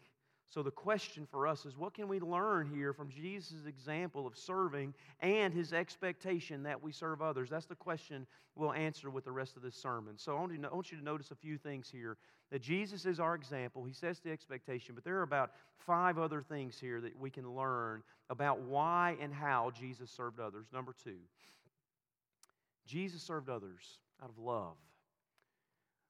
so, 0.51 0.62
the 0.62 0.70
question 0.70 1.25
for 1.31 1.48
us 1.48 1.65
is 1.65 1.77
what 1.77 1.93
can 1.93 2.10
we 2.10 2.20
learn 2.20 2.70
here 2.70 2.91
from 2.91 3.10
Jesus' 3.10 3.65
example 3.65 4.27
of 4.27 4.38
serving 4.38 4.93
and 5.22 5.53
his 5.53 5.72
expectation 5.72 6.63
that 6.63 6.84
we 6.84 6.91
serve 6.91 7.22
others? 7.22 7.50
That's 7.50 7.67
the 7.67 7.75
question 7.75 8.27
we'll 8.58 8.74
answer 8.74 9.10
with 9.10 9.24
the 9.24 9.31
rest 9.31 9.55
of 9.55 9.63
this 9.63 9.77
sermon. 9.77 10.17
So, 10.17 10.36
I 10.36 10.41
want, 10.41 10.91
you 10.91 10.98
to 10.98 11.03
notice 11.03 11.31
a 11.31 11.36
few 11.36 11.58
things 11.58 11.89
here 11.89 12.17
that 12.51 12.62
Jesus 12.62 13.05
is 13.05 13.17
our 13.17 13.34
example. 13.34 13.86
He 13.86 13.93
sets 13.93 14.20
the 14.20 14.29
expectation, 14.29 14.93
but 14.93 15.05
there 15.05 15.20
are 15.20 15.24
about 15.24 15.51
five 15.77 16.17
other 16.17 16.41
things 16.41 16.77
here 16.77 17.00
that 17.00 17.17
we 17.17 17.29
can 17.29 17.50
learn 17.55 18.03
about 18.29 18.60
why 18.60 19.15
and 19.22 19.34
how 19.34 19.72
Jesus 19.79 20.12
served 20.12 20.41
others. 20.41 20.65
Number 20.74 20.93
two, 21.01 21.20
Jesus 22.86 23.24
served 23.24 23.48
others 23.48 24.00
out 24.22 24.29
of 24.29 24.38
love. 24.38 24.75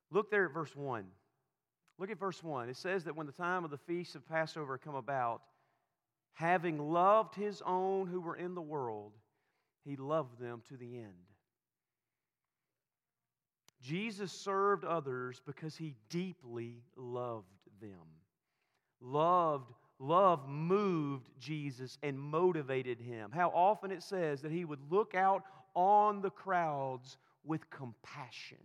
Look 0.09 0.31
there 0.31 0.45
at 0.45 0.51
verse 0.51 0.75
1. 0.75 1.05
Look 1.97 2.09
at 2.09 2.19
verse 2.19 2.43
1. 2.43 2.69
It 2.69 2.77
says 2.77 3.03
that 3.03 3.15
when 3.15 3.27
the 3.27 3.31
time 3.31 3.63
of 3.63 3.71
the 3.71 3.77
feast 3.77 4.15
of 4.15 4.27
Passover 4.27 4.77
come 4.77 4.95
about, 4.95 5.41
having 6.33 6.79
loved 6.79 7.35
his 7.35 7.61
own 7.65 8.07
who 8.07 8.21
were 8.21 8.35
in 8.35 8.55
the 8.55 8.61
world, 8.61 9.13
he 9.83 9.95
loved 9.95 10.39
them 10.39 10.61
to 10.69 10.77
the 10.77 10.97
end. 10.97 11.13
Jesus 13.81 14.31
served 14.31 14.85
others 14.85 15.41
because 15.45 15.75
he 15.75 15.95
deeply 16.09 16.83
loved 16.95 17.47
them. 17.81 17.97
Loved, 18.99 19.73
love 19.97 20.47
moved 20.47 21.29
Jesus 21.39 21.97
and 22.03 22.19
motivated 22.19 22.99
him. 22.99 23.31
How 23.33 23.49
often 23.49 23.91
it 23.91 24.03
says 24.03 24.41
that 24.41 24.51
he 24.51 24.65
would 24.65 24.91
look 24.91 25.15
out 25.15 25.43
on 25.73 26.21
the 26.21 26.29
crowds 26.29 27.17
with 27.43 27.69
compassion. 27.69 28.57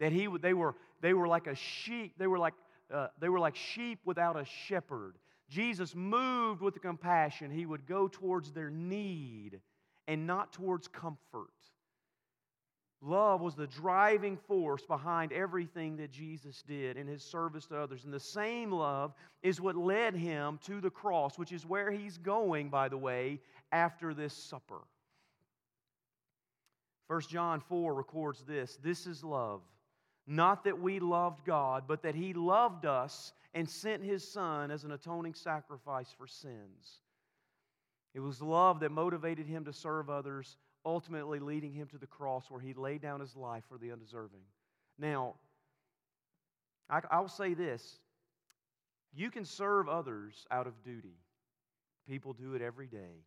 That 0.00 0.12
he, 0.12 0.28
they, 0.40 0.54
were, 0.54 0.74
they 1.00 1.14
were 1.14 1.28
like 1.28 1.46
a 1.46 1.54
sheep, 1.54 2.14
they 2.18 2.26
were 2.26 2.38
like, 2.38 2.54
uh, 2.92 3.08
they 3.20 3.28
were 3.28 3.38
like 3.38 3.54
sheep 3.54 4.00
without 4.04 4.36
a 4.36 4.44
shepherd. 4.66 5.16
Jesus 5.48 5.94
moved 5.94 6.62
with 6.62 6.74
the 6.74 6.80
compassion. 6.80 7.50
He 7.50 7.66
would 7.66 7.86
go 7.86 8.08
towards 8.08 8.52
their 8.52 8.70
need 8.70 9.60
and 10.08 10.26
not 10.26 10.52
towards 10.52 10.88
comfort. 10.88 11.50
Love 13.02 13.40
was 13.40 13.54
the 13.54 13.66
driving 13.66 14.36
force 14.36 14.84
behind 14.84 15.32
everything 15.32 15.96
that 15.96 16.10
Jesus 16.10 16.62
did 16.66 16.96
in 16.96 17.06
his 17.06 17.22
service 17.22 17.66
to 17.66 17.78
others. 17.78 18.04
And 18.04 18.12
the 18.12 18.20
same 18.20 18.70
love 18.70 19.14
is 19.42 19.60
what 19.60 19.76
led 19.76 20.14
him 20.14 20.58
to 20.66 20.80
the 20.80 20.90
cross, 20.90 21.38
which 21.38 21.52
is 21.52 21.64
where 21.64 21.90
he's 21.90 22.18
going, 22.18 22.68
by 22.68 22.88
the 22.88 22.98
way, 22.98 23.40
after 23.72 24.12
this 24.12 24.34
supper. 24.34 24.82
1 27.06 27.22
John 27.22 27.60
4 27.60 27.94
records 27.94 28.44
this 28.44 28.78
This 28.82 29.06
is 29.06 29.24
love 29.24 29.62
not 30.30 30.62
that 30.62 30.80
we 30.80 31.00
loved 31.00 31.44
God, 31.44 31.84
but 31.88 32.02
that 32.02 32.14
He 32.14 32.32
loved 32.32 32.86
us 32.86 33.32
and 33.52 33.68
sent 33.68 34.04
His 34.04 34.26
Son 34.26 34.70
as 34.70 34.84
an 34.84 34.92
atoning 34.92 35.34
sacrifice 35.34 36.14
for 36.16 36.28
sins. 36.28 37.00
It 38.14 38.20
was 38.20 38.40
love 38.40 38.78
that 38.80 38.92
motivated 38.92 39.48
Him 39.48 39.64
to 39.64 39.72
serve 39.72 40.08
others, 40.08 40.56
ultimately 40.86 41.40
leading 41.40 41.72
Him 41.72 41.88
to 41.88 41.98
the 41.98 42.06
cross 42.06 42.48
where 42.48 42.60
He 42.60 42.74
laid 42.74 43.02
down 43.02 43.18
His 43.18 43.34
life 43.34 43.64
for 43.68 43.76
the 43.76 43.90
undeserving. 43.90 44.42
Now, 45.00 45.34
I, 46.88 47.18
will 47.18 47.28
say 47.28 47.54
this 47.54 47.98
you 49.12 49.32
can 49.32 49.44
serve 49.44 49.88
others 49.88 50.46
out 50.52 50.68
of 50.68 50.80
duty. 50.84 51.18
People 52.08 52.34
do 52.34 52.54
it 52.54 52.62
every 52.62 52.86
day. 52.86 53.24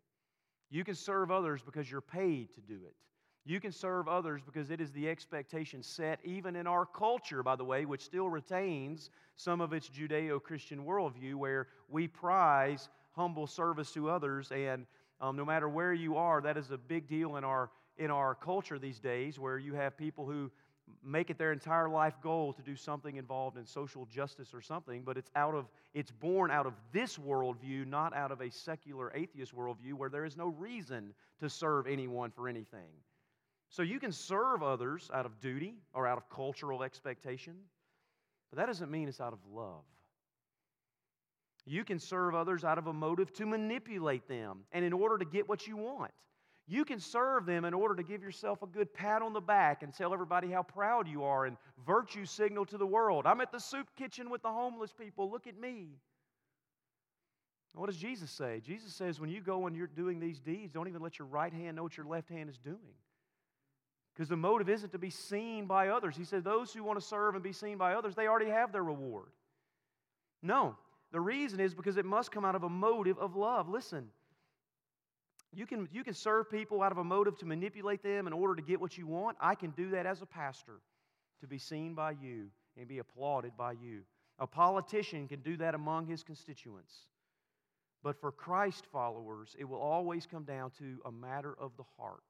You 0.70 0.86
can 0.86 0.96
serve 0.96 1.32
others 1.32 1.62
because 1.62 1.92
you're 1.92 2.00
paid 2.00 2.54
to 2.56 2.62
do 2.62 2.76
it. 2.86 2.96
You 3.46 3.60
can 3.60 3.74
serve 3.74 4.08
others 4.08 4.42
because 4.46 4.72
it 4.72 4.80
is 4.80 4.92
the 4.92 5.10
expectation 5.10 5.84
set, 5.84 6.20
even 6.24 6.56
in 6.56 6.66
our 6.66 6.86
culture, 6.86 7.44
by 7.44 7.58
the 7.58 7.66
way, 7.66 7.86
which 7.86 8.02
still 8.02 8.30
retains 8.30 9.10
some 9.36 9.60
of 9.60 9.74
its 9.74 9.90
Judeo 9.90 10.42
Christian 10.42 10.86
worldview, 10.86 11.36
where 11.36 11.68
we 11.90 12.08
prize 12.08 12.88
humble 13.12 13.48
service 13.48 13.92
to 13.92 14.10
others. 14.10 14.52
And 14.52 14.86
um, 15.20 15.36
no 15.36 15.44
matter 15.44 15.68
where 15.68 15.94
you 15.94 16.16
are, 16.16 16.40
that 16.42 16.58
is 16.58 16.72
a 16.72 16.78
big 16.78 17.08
deal 17.08 17.36
in 17.36 17.44
our, 17.44 17.70
in 17.98 18.12
our 18.12 18.34
culture 18.34 18.80
these 18.80 19.00
days, 19.00 19.38
where 19.40 19.58
you 19.58 19.74
have 19.74 19.98
people 19.98 20.26
who 20.26 20.50
make 21.04 21.30
it 21.30 21.38
their 21.38 21.52
entire 21.52 21.90
life 21.90 22.16
goal 22.22 22.54
to 22.54 22.62
do 22.62 22.76
something 22.78 23.18
involved 23.18 23.58
in 23.58 23.66
social 23.66 24.06
justice 24.06 24.54
or 24.54 24.62
something, 24.62 25.02
but 25.04 25.18
it's 25.18 25.32
out 25.36 25.54
of 25.54 25.66
it's 25.94 26.12
born 26.12 26.50
out 26.50 26.66
of 26.66 26.74
this 26.92 27.18
worldview, 27.18 27.86
not 27.88 28.16
out 28.16 28.32
of 28.32 28.42
a 28.42 28.50
secular 28.50 29.12
atheist 29.14 29.56
worldview 29.56 29.94
where 29.94 30.10
there 30.10 30.26
is 30.26 30.38
no 30.38 30.48
reason 30.48 31.14
to 31.40 31.50
serve 31.50 31.88
anyone 31.88 32.32
for 32.32 32.48
anything. 32.48 32.90
So 33.74 33.82
you 33.82 34.00
can 34.00 34.12
serve 34.12 34.62
others 34.62 35.10
out 35.12 35.26
of 35.26 35.40
duty 35.40 35.78
or 35.96 36.06
out 36.06 36.20
of 36.20 36.30
cultural 36.30 36.84
expectation, 36.84 37.56
but 38.52 38.60
that 38.60 38.68
doesn't 38.68 38.92
mean 38.92 39.08
it's 39.08 39.20
out 39.20 39.34
of 39.34 39.40
love. 39.52 39.82
You 41.66 41.84
can 41.84 41.98
serve 41.98 42.36
others 42.36 42.64
out 42.64 42.78
of 42.78 42.86
a 42.86 42.94
motive 42.94 43.34
to 43.34 43.48
manipulate 43.48 44.28
them 44.28 44.60
and 44.74 44.86
in 44.86 44.94
order 44.94 45.18
to 45.18 45.26
get 45.26 45.50
what 45.50 45.66
you 45.66 45.76
want. 45.76 46.12
You 46.68 46.86
can 46.86 47.00
serve 47.00 47.48
them 47.48 47.66
in 47.66 47.74
order 47.74 47.96
to 47.96 48.04
give 48.04 48.22
yourself 48.22 48.62
a 48.62 48.68
good 48.68 48.94
pat 48.94 49.24
on 49.24 49.34
the 49.34 49.42
back 49.42 49.82
and 49.82 49.92
tell 49.92 50.14
everybody 50.14 50.52
how 50.52 50.62
proud 50.62 51.08
you 51.08 51.24
are 51.24 51.48
and 51.48 51.58
virtue 51.84 52.26
signal 52.26 52.68
to 52.68 52.78
the 52.78 52.86
world. 52.86 53.26
I'm 53.26 53.42
at 53.42 53.52
the 53.52 53.60
soup 53.60 53.88
kitchen 53.98 54.30
with 54.30 54.44
the 54.44 54.52
homeless 54.52 54.94
people. 54.94 55.32
Look 55.32 55.48
at 55.48 55.60
me. 55.60 55.98
What 57.74 57.88
does 57.88 57.98
Jesus 57.98 58.30
say? 58.30 58.62
Jesus 58.64 58.94
says 58.94 59.20
when 59.20 59.32
you 59.32 59.42
go 59.42 59.66
and 59.66 59.76
you're 59.76 59.88
doing 59.88 60.20
these 60.20 60.40
deeds, 60.40 60.72
don't 60.72 60.88
even 60.88 61.02
let 61.02 61.18
your 61.18 61.28
right 61.28 61.52
hand 61.52 61.78
know 61.78 61.82
what 61.82 61.98
your 61.98 62.06
left 62.06 62.30
hand 62.30 62.52
is 62.52 62.60
doing. 62.60 62.78
Because 64.14 64.30
the 64.30 64.38
motive 64.38 64.70
isn't 64.70 64.92
to 64.92 65.00
be 65.00 65.10
seen 65.10 65.66
by 65.66 65.88
others. 65.88 66.16
He 66.16 66.24
said, 66.24 66.44
Those 66.44 66.72
who 66.72 66.84
want 66.84 67.00
to 67.00 67.06
serve 67.06 67.34
and 67.34 67.44
be 67.44 67.54
seen 67.54 67.78
by 67.78 67.96
others, 67.96 68.16
they 68.16 68.28
already 68.28 68.52
have 68.52 68.72
their 68.72 68.84
reward. 68.84 69.30
No, 70.42 70.76
the 71.12 71.20
reason 71.20 71.60
is 71.60 71.74
because 71.74 71.98
it 71.98 72.06
must 72.06 72.32
come 72.32 72.46
out 72.46 72.56
of 72.56 72.64
a 72.64 72.70
motive 72.70 73.18
of 73.18 73.36
love. 73.36 73.70
Listen, 73.70 74.10
you 75.56 75.66
can, 75.66 75.88
you 75.92 76.04
can 76.04 76.14
serve 76.14 76.50
people 76.50 76.82
out 76.82 76.92
of 76.92 76.98
a 76.98 77.04
motive 77.04 77.38
to 77.40 77.46
manipulate 77.46 78.04
them 78.04 78.28
in 78.28 78.34
order 78.34 78.56
to 78.56 78.62
get 78.62 78.82
what 78.82 78.98
you 78.98 79.08
want. 79.08 79.38
I 79.40 79.56
can 79.56 79.72
do 79.72 79.92
that 79.92 80.06
as 80.06 80.22
a 80.22 80.26
pastor, 80.26 80.80
to 81.42 81.48
be 81.48 81.58
seen 81.58 81.94
by 81.94 82.12
you 82.12 82.48
and 82.78 82.88
be 82.88 83.00
applauded 83.00 83.56
by 83.58 83.74
you. 83.74 84.02
A 84.40 84.48
politician 84.48 85.28
can 85.28 85.42
do 85.42 85.58
that 85.58 85.76
among 85.76 86.08
his 86.08 86.24
constituents. 86.24 86.94
But 88.04 88.20
for 88.20 88.32
Christ 88.32 88.86
followers, 88.92 89.56
it 89.58 89.64
will 89.64 89.80
always 89.80 90.26
come 90.26 90.44
down 90.44 90.72
to 90.80 90.98
a 91.06 91.12
matter 91.12 91.56
of 91.58 91.72
the 91.78 91.84
heart. 91.98 92.24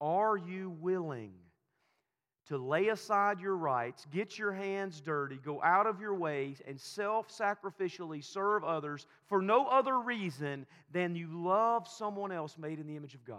Are 0.00 0.36
you 0.36 0.70
willing 0.80 1.32
to 2.50 2.58
lay 2.58 2.88
aside 2.88 3.40
your 3.40 3.56
rights, 3.56 4.06
get 4.10 4.36
your 4.36 4.52
hands 4.52 5.00
dirty, 5.00 5.36
go 5.36 5.62
out 5.62 5.86
of 5.86 6.00
your 6.00 6.14
ways, 6.14 6.60
and 6.66 6.80
self 6.80 7.28
sacrificially 7.28 8.24
serve 8.24 8.64
others 8.64 9.06
for 9.26 9.40
no 9.40 9.66
other 9.66 10.00
reason 10.00 10.66
than 10.90 11.14
you 11.14 11.28
love 11.30 11.86
someone 11.86 12.32
else 12.32 12.58
made 12.58 12.80
in 12.80 12.88
the 12.88 12.96
image 12.96 13.14
of 13.14 13.24
God? 13.24 13.38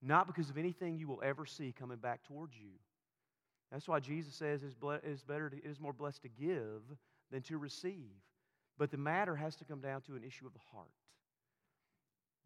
Not 0.00 0.26
because 0.26 0.48
of 0.48 0.56
anything 0.56 0.96
you 0.96 1.08
will 1.08 1.20
ever 1.22 1.44
see 1.44 1.74
coming 1.78 1.98
back 1.98 2.24
towards 2.24 2.56
you. 2.56 2.70
That's 3.70 3.88
why 3.88 4.00
Jesus 4.00 4.34
says 4.34 4.62
it's, 4.62 4.74
better 4.74 5.50
to, 5.50 5.56
it 5.56 5.64
is 5.64 5.80
more 5.80 5.92
blessed 5.92 6.22
to 6.22 6.28
give 6.28 6.82
than 7.30 7.42
to 7.42 7.58
receive. 7.58 8.12
But 8.78 8.90
the 8.90 8.96
matter 8.96 9.36
has 9.36 9.56
to 9.56 9.64
come 9.64 9.80
down 9.80 10.00
to 10.02 10.14
an 10.14 10.24
issue 10.24 10.46
of 10.46 10.52
the 10.54 10.60
heart. 10.72 10.88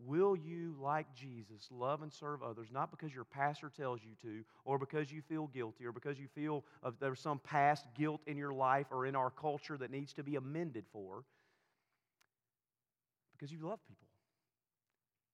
Will 0.01 0.37
you, 0.37 0.77
like 0.81 1.13
Jesus, 1.13 1.69
love 1.73 2.03
and 2.03 2.13
serve 2.13 2.43
others, 2.43 2.69
not 2.73 2.91
because 2.93 3.13
your 3.13 3.25
pastor 3.25 3.71
tells 3.77 4.01
you 4.03 4.13
to, 4.23 4.45
or 4.65 4.79
because 4.79 5.11
you 5.11 5.23
feel 5.23 5.49
guilty, 5.49 5.85
or 5.85 5.93
because 5.93 6.19
you 6.21 6.29
feel 6.35 6.65
there's 7.01 7.21
some 7.21 7.41
past 7.41 7.85
guilt 7.97 8.21
in 8.27 8.37
your 8.37 8.53
life 8.53 8.87
or 8.93 9.07
in 9.07 9.17
our 9.17 9.31
culture 9.31 9.77
that 9.77 9.91
needs 9.91 10.13
to 10.13 10.23
be 10.23 10.37
amended 10.37 10.85
for, 10.93 11.25
because 13.33 13.51
you 13.51 13.59
love 13.59 13.81
people? 13.89 14.07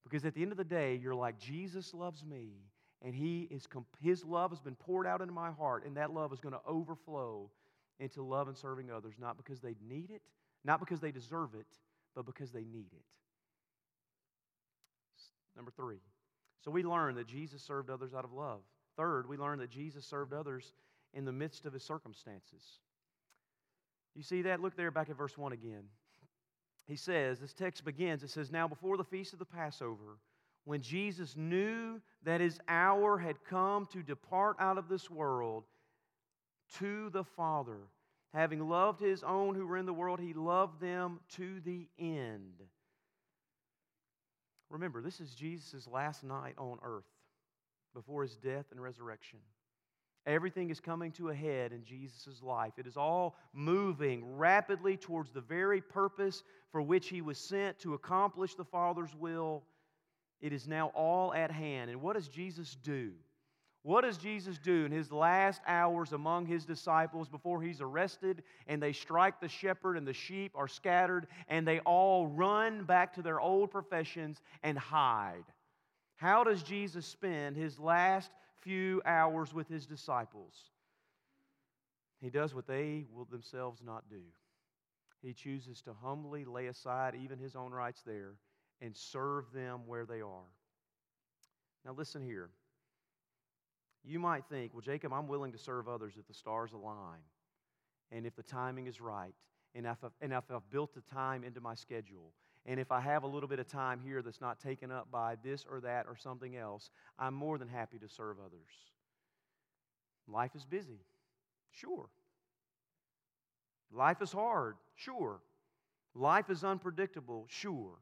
Because 0.03 0.25
at 0.25 0.35
the 0.35 0.43
end 0.43 0.53
of 0.53 0.59
the 0.59 0.65
day, 0.65 0.99
you're 1.03 1.15
like, 1.15 1.39
Jesus 1.39 1.93
loves 1.93 2.25
me, 2.25 2.53
and 3.03 3.15
he 3.15 3.49
is, 3.51 3.69
his 4.01 4.25
love 4.25 4.51
has 4.51 4.61
been 4.61 4.77
poured 4.77 5.07
out 5.07 5.21
into 5.21 5.35
my 5.35 5.51
heart, 5.51 5.85
and 5.85 5.97
that 5.99 6.13
love 6.13 6.33
is 6.33 6.41
going 6.41 6.55
to 6.55 6.61
overflow 6.67 7.51
into 8.01 8.23
love 8.23 8.49
and 8.49 8.57
serving 8.57 8.91
others, 8.91 9.15
not 9.21 9.37
because 9.37 9.61
they 9.61 9.77
need 9.87 10.11
it, 10.11 10.23
not 10.65 10.81
because 10.81 11.01
they 11.01 11.13
deserve 11.13 11.51
it, 11.55 11.67
but 12.15 12.25
because 12.25 12.51
they 12.51 12.65
need 12.65 12.89
it. 12.93 13.05
Number 15.57 15.71
three. 15.71 15.99
So 16.65 16.71
we 16.71 16.83
learn 16.83 17.15
that 17.17 17.27
Jesus 17.27 17.63
served 17.63 17.91
others 17.91 18.15
out 18.15 18.25
of 18.25 18.33
love. 18.33 18.61
Third, 18.97 19.29
we 19.29 19.37
learn 19.37 19.59
that 19.59 19.71
Jesus 19.71 20.07
served 20.07 20.33
others 20.33 20.73
in 21.13 21.25
the 21.25 21.33
midst 21.33 21.67
of 21.67 21.73
his 21.73 21.83
circumstances. 21.83 22.63
You 24.15 24.23
see 24.23 24.43
that? 24.43 24.61
Look 24.61 24.77
there 24.77 24.91
back 24.91 25.11
at 25.11 25.17
verse 25.17 25.37
1 25.37 25.53
again. 25.53 25.85
He 26.87 26.97
says, 26.97 27.41
this 27.41 27.55
text 27.55 27.85
begins, 27.85 28.23
it 28.23 28.31
says, 28.31 28.53
Now 28.53 28.69
before 28.69 28.97
the 28.97 29.05
feast 29.05 29.33
of 29.33 29.39
the 29.39 29.45
Passover, 29.45 30.19
when 30.65 30.83
Jesus 30.83 31.37
knew 31.37 32.01
that 32.25 32.41
his 32.41 32.59
hour 32.69 33.19
had 33.19 33.43
come 33.45 33.87
to 33.87 34.03
depart 34.03 34.57
out 34.59 34.79
of 34.79 34.89
this 34.89 35.11
world 35.11 35.65
to 36.79 37.11
the 37.11 37.25
Father. 37.25 37.79
Having 38.33 38.69
loved 38.69 39.01
his 39.01 39.23
own 39.23 39.55
who 39.55 39.67
were 39.67 39.77
in 39.77 39.87
the 39.87 39.93
world, 39.93 40.19
he 40.19 40.33
loved 40.33 40.81
them 40.81 41.21
to 41.37 41.61
the 41.61 41.87
end. 41.99 42.63
Remember, 44.75 45.01
this 45.01 45.21
is 45.21 45.33
Jesus' 45.37 45.87
last 45.87 46.25
night 46.25 46.55
on 46.59 46.79
earth 46.83 47.07
before 47.95 48.23
his 48.23 48.37
death 48.37 48.67
and 48.73 48.83
resurrection. 48.83 49.39
Everything 50.27 50.69
is 50.69 50.81
coming 50.81 51.13
to 51.13 51.29
a 51.29 51.35
head 51.35 51.73
in 51.73 51.85
Jesus' 51.85 52.43
life. 52.43 52.73
It 52.77 52.89
is 52.89 52.97
all 52.97 53.37
moving 53.53 54.37
rapidly 54.37 54.97
towards 54.97 55.31
the 55.31 55.41
very 55.41 55.81
purpose 55.81 56.43
for 56.73 56.83
which 56.83 57.09
he 57.09 57.23
was 57.23 57.39
sent 57.39 57.79
to 57.79 57.95
accomplish 57.95 58.57
the 58.57 58.65
Father's 58.65 59.15
will. 59.15 59.63
It 60.41 60.53
is 60.53 60.67
now 60.67 60.89
all 60.89 61.33
at 61.33 61.53
hand. 61.53 61.89
And 61.89 62.03
what 62.03 62.17
does 62.17 62.27
Jesus 62.27 62.77
do? 62.83 63.13
What 63.85 64.01
does 64.01 64.17
Jesus 64.17 64.57
do 64.57 64.87
in 64.87 64.93
his 64.93 65.13
last 65.13 65.61
hours 65.67 66.15
among 66.15 66.47
his 66.47 66.65
disciples 66.65 67.29
before 67.29 67.61
he's 67.61 67.83
arrested 67.83 68.43
and 68.67 68.83
they 68.83 68.95
strike 68.95 69.43
the 69.43 69.49
shepherd 69.49 69.99
and 69.99 70.09
the 70.09 70.15
sheep 70.15 70.53
are 70.55 70.67
scattered 70.67 71.27
and 71.49 71.69
they 71.69 71.81
all 71.81 72.27
run 72.27 72.85
back 72.85 73.13
to 73.15 73.23
their 73.23 73.41
old 73.41 73.71
professions 73.71 74.41
and 74.63 74.79
hide? 74.79 75.45
How 76.17 76.45
does 76.45 76.63
Jesus 76.63 77.05
spend 77.05 77.57
his 77.57 77.79
last 77.79 78.31
few 78.63 79.03
hours 79.05 79.53
with 79.53 79.69
his 79.69 79.85
disciples? 79.85 80.55
He 82.23 82.31
does 82.31 82.55
what 82.55 82.67
they 82.67 83.05
will 83.15 83.27
themselves 83.27 83.83
not 83.85 84.09
do. 84.09 84.23
He 85.21 85.35
chooses 85.35 85.83
to 85.83 85.93
humbly 85.93 86.47
lay 86.47 86.69
aside 86.69 87.15
even 87.23 87.39
his 87.39 87.55
own 87.55 87.71
rights 87.73 88.01
there 88.01 88.33
and 88.81 88.97
serve 88.97 89.53
them 89.53 89.81
where 89.87 90.07
they 90.07 90.23
are. 90.23 90.49
Now, 91.85 91.93
listen 91.93 92.23
here. 92.23 92.49
You 94.05 94.19
might 94.19 94.45
think, 94.51 94.75
well, 94.75 94.83
Jacob, 94.83 95.13
I'm 95.13 95.27
willing 95.27 95.53
to 95.53 95.59
serve 95.59 95.89
others 95.89 96.15
if 96.19 96.27
the 96.27 96.35
stars 96.35 96.73
align 96.73 97.21
and 98.13 98.27
if 98.27 98.37
the 98.37 98.43
timing 98.43 98.87
is 98.87 99.01
right 99.01 99.35
and 99.75 99.87
if 99.87 100.05
I've, 100.05 100.13
and 100.21 100.33
if 100.33 100.51
I've 100.51 100.71
built 100.71 100.95
the 100.95 101.01
time 101.01 101.43
into 101.43 101.61
my 101.61 101.75
schedule. 101.75 102.33
And 102.67 102.81
if 102.81 102.93
I 102.93 103.01
have 103.01 103.25
a 103.25 103.27
little 103.27 103.49
bit 103.49 103.59
of 103.59 103.67
time 103.67 104.01
here 104.03 104.23
that's 104.23 104.41
not 104.41 104.61
taken 104.61 104.91
up 104.91 105.11
by 105.11 105.37
this 105.43 105.67
or 105.71 105.81
that 105.81 106.07
or 106.07 106.17
something 106.17 106.57
else, 106.57 106.91
I'm 107.19 107.35
more 107.35 107.59
than 107.59 107.69
happy 107.69 107.99
to 107.99 108.09
serve 108.09 108.39
others. 108.39 108.73
Life 110.27 110.55
is 110.55 110.65
busy. 110.65 111.01
Sure. 111.71 112.09
Life 113.93 114.23
is 114.23 114.33
hard. 114.33 114.77
Sure. 114.95 115.41
Life 116.15 116.49
is 116.49 116.65
unpredictable. 116.65 117.47
Sure. 117.49 117.99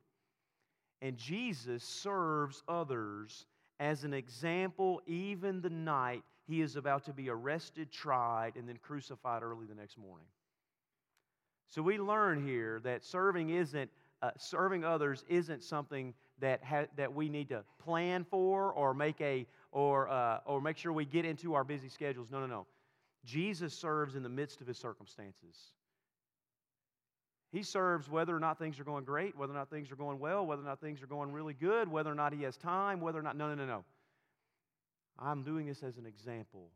And 1.00 1.16
Jesus 1.16 1.82
serves 1.82 2.62
others 2.68 3.46
as 3.80 4.04
an 4.04 4.14
example, 4.14 5.00
even 5.06 5.60
the 5.60 5.70
night 5.70 6.22
he 6.46 6.60
is 6.60 6.76
about 6.76 7.04
to 7.04 7.12
be 7.12 7.28
arrested, 7.28 7.90
tried, 7.90 8.56
and 8.56 8.68
then 8.68 8.78
crucified 8.82 9.42
early 9.42 9.66
the 9.66 9.74
next 9.74 9.98
morning. 9.98 10.26
So 11.68 11.82
we 11.82 11.98
learn 11.98 12.46
here 12.46 12.80
that 12.84 13.04
serving 13.04 13.50
isn't 13.50 13.90
uh, 14.20 14.30
serving 14.38 14.84
others 14.84 15.24
isn't 15.28 15.64
something 15.64 16.14
that 16.38 16.62
ha- 16.62 16.86
that 16.96 17.12
we 17.12 17.28
need 17.28 17.48
to 17.48 17.64
plan 17.82 18.24
for 18.24 18.72
or 18.72 18.94
make 18.94 19.20
a 19.20 19.46
or 19.72 20.08
uh, 20.08 20.40
or 20.44 20.60
make 20.60 20.76
sure 20.76 20.92
we 20.92 21.04
get 21.04 21.24
into 21.24 21.54
our 21.54 21.64
busy 21.64 21.88
schedules. 21.88 22.30
No, 22.30 22.40
no, 22.40 22.46
no. 22.46 22.66
Jesus 23.24 23.72
serves 23.74 24.14
in 24.14 24.22
the 24.22 24.28
midst 24.28 24.60
of 24.60 24.66
his 24.66 24.78
circumstances. 24.78 25.72
He 27.52 27.62
serves 27.62 28.08
whether 28.08 28.34
or 28.34 28.40
not 28.40 28.58
things 28.58 28.80
are 28.80 28.84
going 28.84 29.04
great, 29.04 29.36
whether 29.36 29.52
or 29.52 29.56
not 29.56 29.68
things 29.68 29.92
are 29.92 29.96
going 29.96 30.18
well, 30.18 30.46
whether 30.46 30.62
or 30.62 30.64
not 30.64 30.80
things 30.80 31.02
are 31.02 31.06
going 31.06 31.32
really 31.32 31.52
good, 31.52 31.86
whether 31.86 32.10
or 32.10 32.14
not 32.14 32.32
he 32.32 32.42
has 32.44 32.56
time, 32.56 32.98
whether 33.00 33.18
or 33.18 33.22
not. 33.22 33.36
No, 33.36 33.46
no, 33.48 33.54
no, 33.54 33.66
no. 33.66 33.84
I'm 35.18 35.42
doing 35.42 35.66
this 35.66 35.82
as 35.82 35.98
an 35.98 36.06
example 36.06 36.70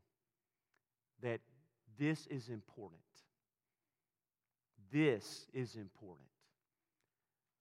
that 1.23 1.40
this 1.99 2.26
is 2.26 2.50
important. 2.50 3.00
This 4.92 5.47
is 5.54 5.76
important. 5.76 6.28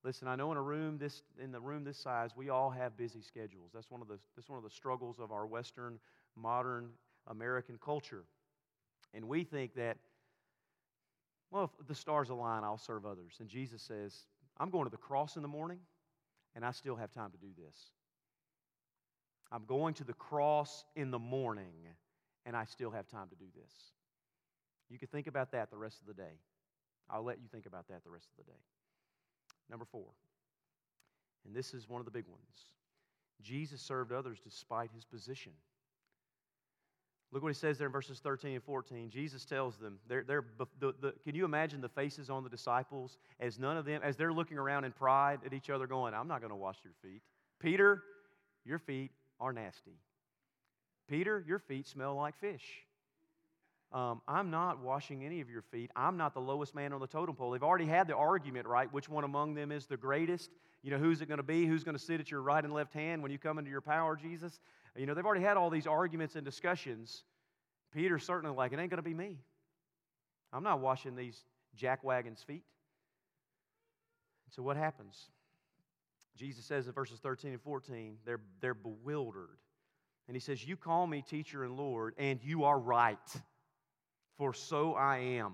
Listen, 0.03 0.27
I 0.27 0.35
know 0.35 0.51
in 0.51 0.57
a 0.57 0.61
room 0.61 0.97
this 0.97 1.23
in 1.41 1.51
the 1.51 1.59
room 1.59 1.83
this 1.85 1.97
size, 1.97 2.31
we 2.35 2.49
all 2.49 2.69
have 2.69 2.97
busy 2.97 3.21
schedules. 3.21 3.71
That's 3.73 3.89
one 3.89 4.01
of 4.01 4.09
the 4.09 4.19
that's 4.35 4.49
one 4.49 4.57
of 4.57 4.63
the 4.63 4.69
struggles 4.69 5.19
of 5.19 5.31
our 5.31 5.47
Western 5.47 5.99
modern 6.35 6.89
American 7.27 7.79
culture. 7.83 8.25
And 9.13 9.27
we 9.27 9.45
think 9.45 9.73
that 9.75 9.97
well, 11.51 11.71
if 11.79 11.87
the 11.87 11.95
stars 11.95 12.29
align, 12.29 12.63
I'll 12.63 12.77
serve 12.77 13.05
others. 13.05 13.35
And 13.39 13.47
Jesus 13.47 13.81
says, 13.81 14.25
I'm 14.57 14.69
going 14.69 14.85
to 14.85 14.91
the 14.91 14.97
cross 14.97 15.35
in 15.35 15.41
the 15.41 15.47
morning, 15.47 15.79
and 16.55 16.65
I 16.65 16.71
still 16.71 16.95
have 16.95 17.11
time 17.11 17.31
to 17.31 17.37
do 17.37 17.49
this. 17.57 17.75
I'm 19.51 19.65
going 19.65 19.93
to 19.95 20.03
the 20.03 20.13
cross 20.13 20.85
in 20.95 21.11
the 21.11 21.19
morning, 21.19 21.73
and 22.45 22.55
I 22.55 22.65
still 22.65 22.91
have 22.91 23.07
time 23.07 23.27
to 23.29 23.35
do 23.35 23.45
this. 23.55 23.71
You 24.89 24.99
can 24.99 25.07
think 25.07 25.27
about 25.27 25.51
that 25.51 25.69
the 25.71 25.77
rest 25.77 25.99
of 26.01 26.07
the 26.07 26.13
day. 26.13 26.39
I'll 27.09 27.23
let 27.23 27.39
you 27.39 27.47
think 27.51 27.65
about 27.65 27.87
that 27.89 28.03
the 28.03 28.09
rest 28.09 28.27
of 28.31 28.45
the 28.45 28.51
day. 28.51 28.59
Number 29.69 29.85
four, 29.85 30.05
and 31.45 31.55
this 31.55 31.73
is 31.73 31.87
one 31.89 32.01
of 32.01 32.05
the 32.05 32.11
big 32.11 32.27
ones 32.27 32.65
Jesus 33.41 33.81
served 33.81 34.11
others 34.11 34.39
despite 34.43 34.91
his 34.93 35.05
position. 35.05 35.51
Look 37.35 37.43
what 37.43 37.49
he 37.49 37.59
says 37.59 37.77
there 37.77 37.87
in 37.87 37.91
verses 37.91 38.19
13 38.19 38.53
and 38.53 38.63
14. 38.63 39.09
Jesus 39.09 39.43
tells 39.43 39.75
them, 39.75 39.99
they're, 40.07 40.23
they're, 40.23 40.45
the, 40.57 40.93
the, 41.01 41.13
can 41.25 41.35
you 41.35 41.43
imagine 41.43 41.81
the 41.81 41.89
faces 41.89 42.29
on 42.29 42.45
the 42.45 42.49
disciples 42.49 43.17
as 43.41 43.59
none 43.59 43.75
of 43.75 43.83
them, 43.83 43.99
as 44.05 44.15
they're 44.15 44.31
looking 44.31 44.57
around 44.57 44.85
in 44.85 44.93
pride 44.93 45.41
at 45.45 45.53
each 45.53 45.69
other, 45.69 45.85
going, 45.85 46.13
I'm 46.13 46.29
not 46.29 46.39
going 46.39 46.51
to 46.51 46.55
wash 46.55 46.77
your 46.81 46.93
feet. 47.01 47.21
Peter, 47.59 48.01
your 48.63 48.79
feet 48.79 49.11
are 49.41 49.51
nasty. 49.51 49.99
Peter, 51.09 51.43
your 51.45 51.59
feet 51.59 51.87
smell 51.87 52.15
like 52.15 52.37
fish. 52.37 52.63
Um, 53.91 54.21
I'm 54.29 54.49
not 54.49 54.79
washing 54.79 55.25
any 55.25 55.41
of 55.41 55.49
your 55.49 55.61
feet. 55.61 55.91
I'm 55.93 56.15
not 56.15 56.35
the 56.35 56.41
lowest 56.41 56.73
man 56.73 56.93
on 56.93 57.01
the 57.01 57.07
totem 57.07 57.35
pole. 57.35 57.51
They've 57.51 57.61
already 57.61 57.85
had 57.85 58.07
the 58.07 58.15
argument, 58.15 58.65
right? 58.65 58.91
Which 58.93 59.09
one 59.09 59.25
among 59.25 59.55
them 59.55 59.73
is 59.73 59.87
the 59.87 59.97
greatest? 59.97 60.51
You 60.83 60.91
know, 60.91 60.99
who's 60.99 61.19
it 61.19 61.27
going 61.27 61.39
to 61.39 61.43
be? 61.43 61.65
Who's 61.65 61.83
going 61.83 61.97
to 61.97 62.03
sit 62.03 62.21
at 62.21 62.31
your 62.31 62.41
right 62.41 62.63
and 62.63 62.73
left 62.73 62.93
hand 62.93 63.21
when 63.21 63.31
you 63.31 63.37
come 63.37 63.57
into 63.57 63.71
your 63.71 63.81
power, 63.81 64.15
Jesus? 64.15 64.61
You 64.95 65.05
know, 65.05 65.13
they've 65.13 65.25
already 65.25 65.43
had 65.43 65.57
all 65.57 65.69
these 65.69 65.87
arguments 65.87 66.35
and 66.35 66.45
discussions. 66.45 67.23
Peter's 67.93 68.23
certainly 68.23 68.55
like, 68.55 68.71
it 68.71 68.79
ain't 68.79 68.89
going 68.89 68.97
to 68.97 69.03
be 69.03 69.13
me. 69.13 69.39
I'm 70.53 70.63
not 70.63 70.79
washing 70.79 71.15
these 71.15 71.43
jackwagons' 71.77 72.43
feet. 72.45 72.63
So 74.51 74.63
what 74.63 74.77
happens? 74.77 75.25
Jesus 76.37 76.65
says 76.65 76.87
in 76.87 76.93
verses 76.93 77.19
13 77.19 77.51
and 77.51 77.61
14, 77.61 78.17
they're, 78.25 78.41
they're 78.61 78.73
bewildered. 78.73 79.57
And 80.27 80.35
he 80.35 80.39
says, 80.39 80.65
You 80.65 80.75
call 80.75 81.07
me 81.07 81.21
teacher 81.21 81.63
and 81.63 81.77
Lord, 81.77 82.13
and 82.17 82.39
you 82.43 82.63
are 82.63 82.79
right, 82.79 83.17
for 84.37 84.53
so 84.53 84.93
I 84.93 85.17
am. 85.17 85.53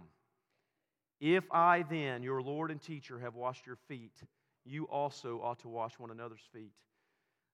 If 1.19 1.43
I 1.51 1.83
then, 1.89 2.23
your 2.23 2.41
Lord 2.41 2.71
and 2.71 2.81
teacher, 2.81 3.19
have 3.19 3.35
washed 3.35 3.67
your 3.67 3.77
feet, 3.87 4.23
you 4.65 4.85
also 4.85 5.39
ought 5.43 5.59
to 5.59 5.69
wash 5.69 5.99
one 5.99 6.11
another's 6.11 6.47
feet. 6.53 6.73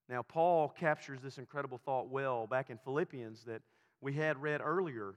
Now, 0.09 0.21
Paul 0.21 0.69
captures 0.69 1.19
this 1.21 1.37
incredible 1.37 1.77
thought 1.77 2.09
well 2.09 2.47
back 2.47 2.69
in 2.69 2.77
Philippians 2.77 3.43
that 3.43 3.61
we 3.99 4.13
had 4.13 4.41
read 4.41 4.61
earlier. 4.63 5.15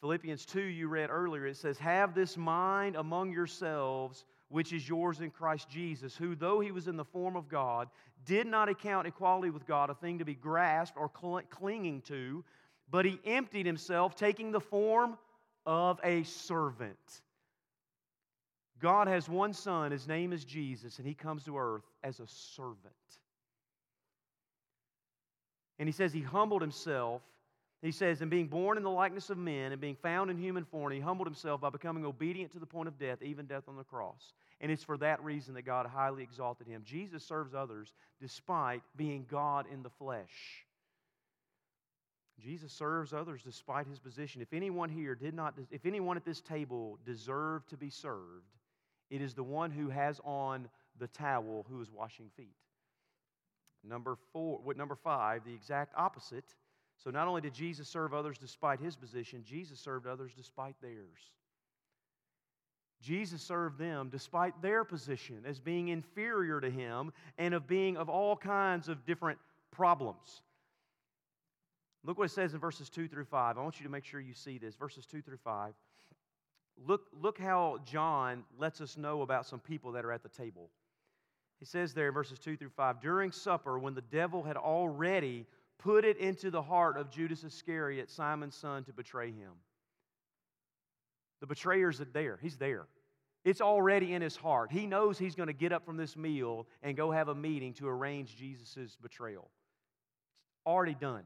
Philippians 0.00 0.44
2, 0.46 0.60
you 0.60 0.88
read 0.88 1.10
earlier, 1.10 1.46
it 1.46 1.56
says, 1.56 1.78
Have 1.78 2.14
this 2.14 2.36
mind 2.36 2.96
among 2.96 3.32
yourselves, 3.32 4.24
which 4.48 4.72
is 4.72 4.88
yours 4.88 5.20
in 5.20 5.30
Christ 5.30 5.68
Jesus, 5.68 6.16
who, 6.16 6.34
though 6.34 6.60
he 6.60 6.72
was 6.72 6.88
in 6.88 6.96
the 6.96 7.04
form 7.04 7.36
of 7.36 7.48
God, 7.48 7.88
did 8.24 8.46
not 8.46 8.68
account 8.68 9.06
equality 9.06 9.50
with 9.50 9.66
God 9.66 9.90
a 9.90 9.94
thing 9.94 10.18
to 10.18 10.24
be 10.24 10.34
grasped 10.34 10.98
or 10.98 11.08
clinging 11.08 12.02
to, 12.02 12.44
but 12.90 13.04
he 13.04 13.20
emptied 13.24 13.66
himself, 13.66 14.16
taking 14.16 14.50
the 14.50 14.60
form 14.60 15.16
of 15.64 16.00
a 16.02 16.24
servant. 16.24 17.22
God 18.80 19.08
has 19.08 19.28
one 19.28 19.52
son, 19.52 19.92
his 19.92 20.06
name 20.06 20.32
is 20.32 20.44
Jesus, 20.44 20.98
and 20.98 21.06
he 21.06 21.14
comes 21.14 21.44
to 21.44 21.56
earth 21.56 21.84
as 22.02 22.20
a 22.20 22.26
servant. 22.26 22.94
And 25.78 25.88
he 25.88 25.92
says 25.92 26.12
he 26.12 26.22
humbled 26.22 26.62
himself. 26.62 27.22
He 27.82 27.92
says, 27.92 28.22
and 28.22 28.30
being 28.30 28.48
born 28.48 28.78
in 28.78 28.82
the 28.82 28.90
likeness 28.90 29.28
of 29.30 29.36
men 29.36 29.70
and 29.70 29.80
being 29.80 29.96
found 29.96 30.30
in 30.30 30.38
human 30.38 30.64
form, 30.64 30.92
he 30.92 30.98
humbled 30.98 31.26
himself 31.26 31.60
by 31.60 31.70
becoming 31.70 32.04
obedient 32.04 32.52
to 32.52 32.58
the 32.58 32.66
point 32.66 32.88
of 32.88 32.98
death, 32.98 33.22
even 33.22 33.46
death 33.46 33.64
on 33.68 33.76
the 33.76 33.84
cross. 33.84 34.32
And 34.60 34.72
it's 34.72 34.82
for 34.82 34.96
that 34.98 35.22
reason 35.22 35.54
that 35.54 35.66
God 35.66 35.86
highly 35.86 36.22
exalted 36.22 36.66
him. 36.66 36.82
Jesus 36.84 37.22
serves 37.22 37.54
others 37.54 37.92
despite 38.20 38.82
being 38.96 39.26
God 39.30 39.66
in 39.70 39.82
the 39.82 39.90
flesh. 39.90 40.64
Jesus 42.40 42.72
serves 42.72 43.12
others 43.12 43.42
despite 43.42 43.86
his 43.86 43.98
position. 43.98 44.42
If 44.42 44.52
anyone 44.52 44.88
here 44.88 45.14
did 45.14 45.34
not, 45.34 45.54
if 45.70 45.86
anyone 45.86 46.16
at 46.16 46.24
this 46.24 46.40
table 46.40 46.98
deserved 47.04 47.68
to 47.70 47.76
be 47.76 47.90
served, 47.90 48.52
it 49.10 49.20
is 49.20 49.34
the 49.34 49.44
one 49.44 49.70
who 49.70 49.88
has 49.88 50.20
on 50.24 50.68
the 50.98 51.08
towel 51.08 51.66
who 51.68 51.80
is 51.80 51.90
washing 51.90 52.30
feet. 52.36 52.56
Number 53.88 54.16
four, 54.32 54.60
what 54.62 54.76
number 54.76 54.94
five, 54.94 55.44
the 55.44 55.54
exact 55.54 55.94
opposite. 55.96 56.54
So 56.98 57.10
not 57.10 57.28
only 57.28 57.40
did 57.40 57.54
Jesus 57.54 57.88
serve 57.88 58.14
others 58.14 58.38
despite 58.38 58.80
his 58.80 58.96
position, 58.96 59.44
Jesus 59.44 59.78
served 59.78 60.06
others 60.06 60.32
despite 60.34 60.74
theirs. 60.80 61.32
Jesus 63.02 63.42
served 63.42 63.78
them 63.78 64.08
despite 64.10 64.60
their 64.62 64.82
position 64.82 65.42
as 65.46 65.60
being 65.60 65.88
inferior 65.88 66.60
to 66.60 66.70
him 66.70 67.12
and 67.38 67.54
of 67.54 67.66
being 67.66 67.96
of 67.96 68.08
all 68.08 68.36
kinds 68.36 68.88
of 68.88 69.04
different 69.04 69.38
problems. 69.70 70.42
Look 72.04 72.18
what 72.18 72.24
it 72.24 72.32
says 72.34 72.54
in 72.54 72.60
verses 72.60 72.88
2 72.88 73.08
through 73.08 73.24
5. 73.24 73.58
I 73.58 73.62
want 73.62 73.78
you 73.78 73.84
to 73.84 73.90
make 73.90 74.04
sure 74.04 74.20
you 74.20 74.32
see 74.32 74.58
this. 74.58 74.76
Verses 74.76 75.04
2 75.06 75.22
through 75.22 75.38
5. 75.38 75.74
Look, 76.86 77.02
look 77.20 77.38
how 77.38 77.78
John 77.84 78.44
lets 78.58 78.80
us 78.80 78.96
know 78.96 79.22
about 79.22 79.46
some 79.46 79.60
people 79.60 79.92
that 79.92 80.04
are 80.04 80.12
at 80.12 80.22
the 80.22 80.28
table. 80.28 80.70
He 81.58 81.64
says 81.64 81.94
there 81.94 82.08
in 82.08 82.14
verses 82.14 82.38
2 82.38 82.56
through 82.56 82.70
5 82.70 83.00
During 83.00 83.32
supper, 83.32 83.78
when 83.78 83.94
the 83.94 84.02
devil 84.02 84.42
had 84.42 84.56
already 84.56 85.46
put 85.78 86.04
it 86.04 86.18
into 86.18 86.50
the 86.50 86.62
heart 86.62 86.96
of 86.96 87.10
Judas 87.10 87.44
Iscariot, 87.44 88.10
Simon's 88.10 88.56
son, 88.56 88.84
to 88.84 88.92
betray 88.92 89.30
him. 89.30 89.52
The 91.40 91.46
betrayer's 91.46 92.00
there. 92.12 92.38
He's 92.40 92.56
there. 92.56 92.86
It's 93.44 93.60
already 93.60 94.12
in 94.12 94.22
his 94.22 94.34
heart. 94.34 94.72
He 94.72 94.86
knows 94.86 95.18
he's 95.18 95.36
going 95.36 95.46
to 95.46 95.52
get 95.52 95.72
up 95.72 95.84
from 95.84 95.96
this 95.96 96.16
meal 96.16 96.66
and 96.82 96.96
go 96.96 97.12
have 97.12 97.28
a 97.28 97.34
meeting 97.34 97.74
to 97.74 97.86
arrange 97.86 98.36
Jesus' 98.36 98.96
betrayal. 99.00 99.48
It's 100.56 100.66
already 100.66 100.94
done. 100.94 101.22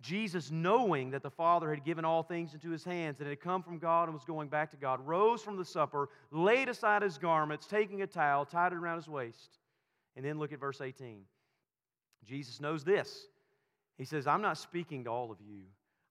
Jesus, 0.00 0.50
knowing 0.50 1.10
that 1.10 1.22
the 1.22 1.30
Father 1.30 1.70
had 1.70 1.84
given 1.84 2.04
all 2.04 2.22
things 2.22 2.54
into 2.54 2.70
his 2.70 2.84
hands 2.84 3.18
and 3.18 3.28
had 3.28 3.40
come 3.40 3.62
from 3.62 3.78
God 3.78 4.04
and 4.04 4.14
was 4.14 4.24
going 4.24 4.48
back 4.48 4.70
to 4.70 4.76
God, 4.76 5.04
rose 5.04 5.42
from 5.42 5.56
the 5.56 5.64
supper, 5.64 6.08
laid 6.30 6.68
aside 6.68 7.02
his 7.02 7.18
garments, 7.18 7.66
taking 7.66 8.02
a 8.02 8.06
towel, 8.06 8.44
tied 8.44 8.72
it 8.72 8.76
around 8.76 8.98
his 8.98 9.08
waist. 9.08 9.58
And 10.14 10.24
then 10.24 10.38
look 10.38 10.52
at 10.52 10.60
verse 10.60 10.80
18. 10.80 11.22
Jesus 12.24 12.60
knows 12.60 12.84
this. 12.84 13.26
He 13.96 14.04
says, 14.04 14.26
I'm 14.28 14.42
not 14.42 14.58
speaking 14.58 15.04
to 15.04 15.10
all 15.10 15.32
of 15.32 15.38
you. 15.40 15.62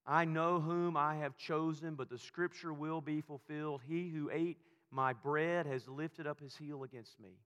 I 0.06 0.26
know 0.26 0.60
whom 0.60 0.98
I 0.98 1.16
have 1.18 1.38
chosen, 1.38 1.96
but 1.96 2.10
the 2.10 2.18
scripture 2.18 2.74
will 2.74 3.02
be 3.02 3.22
fulfilled. 3.22 3.82
He 3.88 4.10
who 4.10 4.30
ate 4.32 4.58
my 4.92 5.14
bread 5.14 5.66
has 5.66 5.88
lifted 5.88 6.28
up 6.28 6.40
his 6.40 6.56
heel 6.56 6.84
against 6.84 7.20
me. 7.20 7.38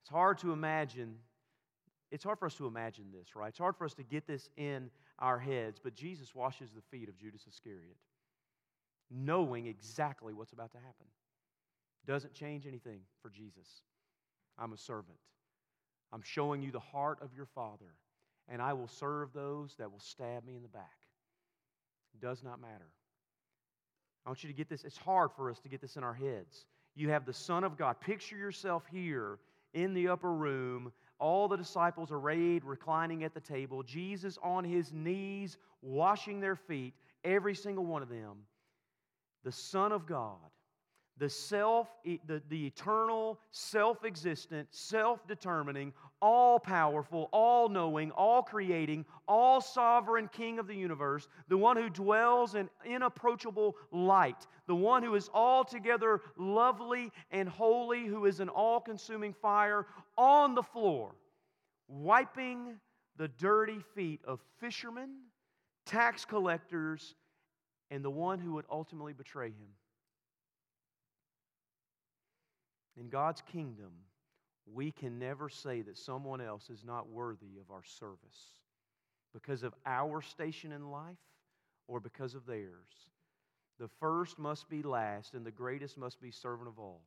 It's 0.00 0.10
hard 0.10 0.38
to 0.38 0.52
imagine 0.52 1.16
it's 2.14 2.22
hard 2.22 2.38
for 2.38 2.46
us 2.46 2.54
to 2.54 2.66
imagine 2.68 3.06
this, 3.12 3.34
right? 3.34 3.48
It's 3.48 3.58
hard 3.58 3.76
for 3.76 3.84
us 3.84 3.94
to 3.94 4.04
get 4.04 4.24
this 4.24 4.48
in 4.56 4.88
our 5.18 5.36
heads, 5.36 5.80
but 5.82 5.96
Jesus 5.96 6.32
washes 6.32 6.70
the 6.70 6.80
feet 6.96 7.08
of 7.08 7.18
Judas 7.18 7.44
Iscariot, 7.48 7.96
knowing 9.10 9.66
exactly 9.66 10.32
what's 10.32 10.52
about 10.52 10.70
to 10.72 10.78
happen. 10.78 11.06
Doesn't 12.06 12.32
change 12.32 12.68
anything 12.68 13.00
for 13.20 13.30
Jesus. 13.30 13.66
I'm 14.56 14.72
a 14.72 14.76
servant. 14.76 15.18
I'm 16.12 16.22
showing 16.22 16.62
you 16.62 16.70
the 16.70 16.78
heart 16.78 17.18
of 17.20 17.34
your 17.34 17.46
Father, 17.46 17.96
and 18.48 18.62
I 18.62 18.74
will 18.74 18.86
serve 18.86 19.32
those 19.32 19.74
that 19.80 19.90
will 19.90 19.98
stab 19.98 20.46
me 20.46 20.54
in 20.54 20.62
the 20.62 20.68
back. 20.68 20.84
Does 22.20 22.44
not 22.44 22.60
matter. 22.60 22.92
I 24.24 24.28
want 24.28 24.44
you 24.44 24.50
to 24.50 24.56
get 24.56 24.68
this. 24.68 24.84
It's 24.84 24.96
hard 24.96 25.32
for 25.34 25.50
us 25.50 25.58
to 25.60 25.68
get 25.68 25.80
this 25.80 25.96
in 25.96 26.04
our 26.04 26.14
heads. 26.14 26.64
You 26.94 27.10
have 27.10 27.26
the 27.26 27.32
Son 27.32 27.64
of 27.64 27.76
God. 27.76 27.98
Picture 27.98 28.36
yourself 28.36 28.84
here 28.88 29.40
in 29.72 29.94
the 29.94 30.06
upper 30.06 30.32
room 30.32 30.92
all 31.24 31.48
the 31.48 31.56
disciples 31.56 32.12
arrayed, 32.12 32.64
reclining 32.64 33.24
at 33.24 33.32
the 33.32 33.40
table, 33.40 33.82
Jesus 33.82 34.38
on 34.42 34.62
his 34.62 34.92
knees, 34.92 35.56
washing 35.80 36.38
their 36.38 36.54
feet, 36.54 36.92
every 37.24 37.54
single 37.54 37.86
one 37.86 38.02
of 38.02 38.10
them. 38.10 38.44
The 39.42 39.50
Son 39.50 39.90
of 39.90 40.04
God, 40.04 40.36
the 41.18 41.28
self, 41.28 41.88
the, 42.04 42.42
the 42.48 42.66
eternal, 42.66 43.38
self 43.52 44.04
existent, 44.04 44.68
self 44.72 45.26
determining, 45.28 45.92
all 46.20 46.58
powerful, 46.58 47.28
all 47.32 47.68
knowing, 47.68 48.10
all 48.12 48.42
creating, 48.42 49.04
all 49.28 49.60
sovereign 49.60 50.28
King 50.32 50.58
of 50.58 50.66
the 50.66 50.74
universe, 50.74 51.28
the 51.48 51.56
one 51.56 51.76
who 51.76 51.88
dwells 51.88 52.56
in 52.56 52.68
inapproachable 52.84 53.76
light, 53.92 54.46
the 54.66 54.74
one 54.74 55.02
who 55.02 55.14
is 55.14 55.30
altogether 55.32 56.20
lovely 56.36 57.12
and 57.30 57.48
holy, 57.48 58.06
who 58.06 58.26
is 58.26 58.40
an 58.40 58.48
all 58.48 58.80
consuming 58.80 59.32
fire 59.32 59.86
on 60.18 60.54
the 60.54 60.62
floor, 60.62 61.14
wiping 61.86 62.80
the 63.16 63.28
dirty 63.28 63.78
feet 63.94 64.20
of 64.24 64.40
fishermen, 64.58 65.10
tax 65.86 66.24
collectors, 66.24 67.14
and 67.90 68.04
the 68.04 68.10
one 68.10 68.40
who 68.40 68.54
would 68.54 68.64
ultimately 68.68 69.12
betray 69.12 69.48
him. 69.48 69.68
In 72.98 73.08
God's 73.08 73.42
kingdom, 73.42 73.92
we 74.72 74.90
can 74.90 75.18
never 75.18 75.48
say 75.48 75.82
that 75.82 75.98
someone 75.98 76.40
else 76.40 76.70
is 76.70 76.84
not 76.84 77.08
worthy 77.08 77.58
of 77.60 77.70
our 77.70 77.82
service 77.84 78.54
because 79.32 79.62
of 79.62 79.74
our 79.84 80.22
station 80.22 80.72
in 80.72 80.90
life 80.90 81.16
or 81.88 82.00
because 82.00 82.34
of 82.34 82.46
theirs. 82.46 83.10
The 83.78 83.88
first 84.00 84.38
must 84.38 84.68
be 84.68 84.82
last, 84.82 85.34
and 85.34 85.44
the 85.44 85.50
greatest 85.50 85.98
must 85.98 86.20
be 86.20 86.30
servant 86.30 86.68
of 86.68 86.78
all. 86.78 87.02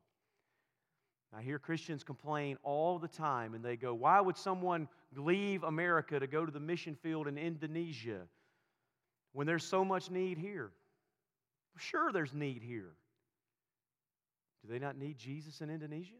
I 1.34 1.42
hear 1.42 1.58
Christians 1.58 2.04
complain 2.04 2.58
all 2.62 2.98
the 2.98 3.08
time, 3.08 3.54
and 3.54 3.64
they 3.64 3.76
go, 3.76 3.94
Why 3.94 4.20
would 4.20 4.36
someone 4.36 4.88
leave 5.16 5.62
America 5.62 6.20
to 6.20 6.26
go 6.26 6.46
to 6.46 6.52
the 6.52 6.60
mission 6.60 6.94
field 6.94 7.26
in 7.26 7.36
Indonesia 7.36 8.20
when 9.32 9.46
there's 9.46 9.64
so 9.64 9.84
much 9.84 10.10
need 10.10 10.38
here? 10.38 10.70
Sure, 11.76 12.12
there's 12.12 12.34
need 12.34 12.62
here. 12.62 12.92
Do 14.62 14.72
they 14.72 14.78
not 14.78 14.98
need 14.98 15.18
Jesus 15.18 15.60
in 15.60 15.70
Indonesia? 15.70 16.16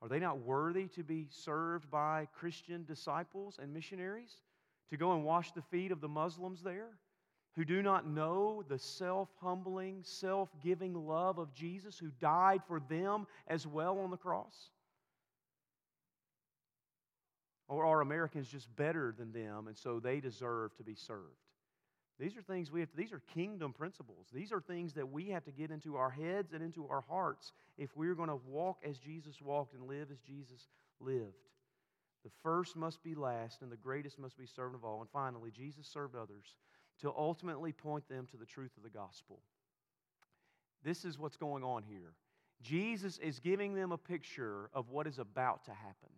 Are 0.00 0.08
they 0.08 0.18
not 0.18 0.40
worthy 0.40 0.88
to 0.88 1.04
be 1.04 1.28
served 1.30 1.90
by 1.90 2.26
Christian 2.32 2.84
disciples 2.84 3.58
and 3.62 3.72
missionaries 3.72 4.36
to 4.90 4.96
go 4.96 5.12
and 5.14 5.24
wash 5.24 5.52
the 5.52 5.62
feet 5.62 5.92
of 5.92 6.00
the 6.00 6.08
Muslims 6.08 6.62
there 6.62 6.98
who 7.54 7.64
do 7.64 7.82
not 7.82 8.08
know 8.08 8.64
the 8.68 8.78
self 8.78 9.28
humbling, 9.40 10.00
self 10.02 10.48
giving 10.60 10.94
love 10.94 11.38
of 11.38 11.54
Jesus 11.54 11.98
who 11.98 12.10
died 12.18 12.62
for 12.66 12.80
them 12.80 13.26
as 13.46 13.66
well 13.66 13.98
on 14.00 14.10
the 14.10 14.16
cross? 14.16 14.70
Or 17.68 17.86
are 17.86 18.00
Americans 18.00 18.48
just 18.48 18.74
better 18.74 19.14
than 19.16 19.32
them 19.32 19.68
and 19.68 19.76
so 19.76 20.00
they 20.00 20.20
deserve 20.20 20.74
to 20.76 20.82
be 20.82 20.94
served? 20.94 21.51
These 22.22 22.36
are 22.36 22.42
things 22.42 22.70
we 22.70 22.78
have 22.78 22.90
to, 22.90 22.96
these 22.96 23.12
are 23.12 23.20
kingdom 23.34 23.72
principles. 23.72 24.28
These 24.32 24.52
are 24.52 24.60
things 24.60 24.92
that 24.92 25.10
we 25.10 25.30
have 25.30 25.44
to 25.46 25.50
get 25.50 25.72
into 25.72 25.96
our 25.96 26.10
heads 26.10 26.52
and 26.52 26.62
into 26.62 26.86
our 26.86 27.00
hearts 27.00 27.52
if 27.76 27.96
we're 27.96 28.14
going 28.14 28.28
to 28.28 28.38
walk 28.46 28.78
as 28.88 28.96
Jesus 28.98 29.42
walked 29.42 29.74
and 29.74 29.88
live 29.88 30.06
as 30.12 30.20
Jesus 30.20 30.68
lived. 31.00 31.48
The 32.22 32.30
first 32.44 32.76
must 32.76 33.02
be 33.02 33.16
last, 33.16 33.62
and 33.62 33.72
the 33.72 33.76
greatest 33.76 34.20
must 34.20 34.38
be 34.38 34.46
servant 34.46 34.76
of 34.76 34.84
all. 34.84 35.00
And 35.00 35.10
finally, 35.10 35.50
Jesus 35.50 35.88
served 35.88 36.14
others 36.14 36.54
to 37.00 37.12
ultimately 37.12 37.72
point 37.72 38.08
them 38.08 38.28
to 38.30 38.36
the 38.36 38.46
truth 38.46 38.70
of 38.76 38.84
the 38.84 38.88
gospel. 38.88 39.40
This 40.84 41.04
is 41.04 41.18
what's 41.18 41.36
going 41.36 41.64
on 41.64 41.82
here. 41.82 42.12
Jesus 42.62 43.18
is 43.18 43.40
giving 43.40 43.74
them 43.74 43.90
a 43.90 43.98
picture 43.98 44.70
of 44.72 44.90
what 44.90 45.08
is 45.08 45.18
about 45.18 45.64
to 45.64 45.72
happen. 45.72 46.10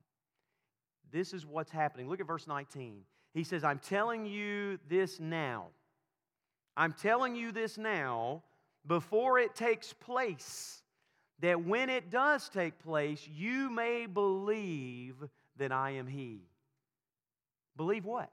This 1.11 1.33
is 1.33 1.47
what's 1.47 1.71
happening. 1.71 2.11
Look 2.11 2.21
at 2.21 2.27
verse 2.27 2.47
19. 2.47 3.05
He 3.33 3.43
says, 3.43 3.65
I'm 3.65 3.79
telling 3.79 4.27
you 4.27 4.79
this 4.87 5.19
now 5.19 5.69
I'm 6.77 6.93
telling 6.93 7.37
you 7.37 7.53
this 7.53 7.79
now 7.79 8.43
before 8.87 9.39
it 9.39 9.55
takes 9.55 9.93
place, 9.93 10.83
that 11.41 11.65
when 11.65 11.89
it 11.89 12.11
does 12.11 12.49
take 12.49 12.79
place, 12.79 13.27
you 13.33 13.71
may 13.71 14.07
believe 14.07 15.17
that 15.57 15.73
I 15.73 15.93
am 15.93 16.07
He. 16.07 16.43
Believe 17.77 18.05
what? 18.05 18.33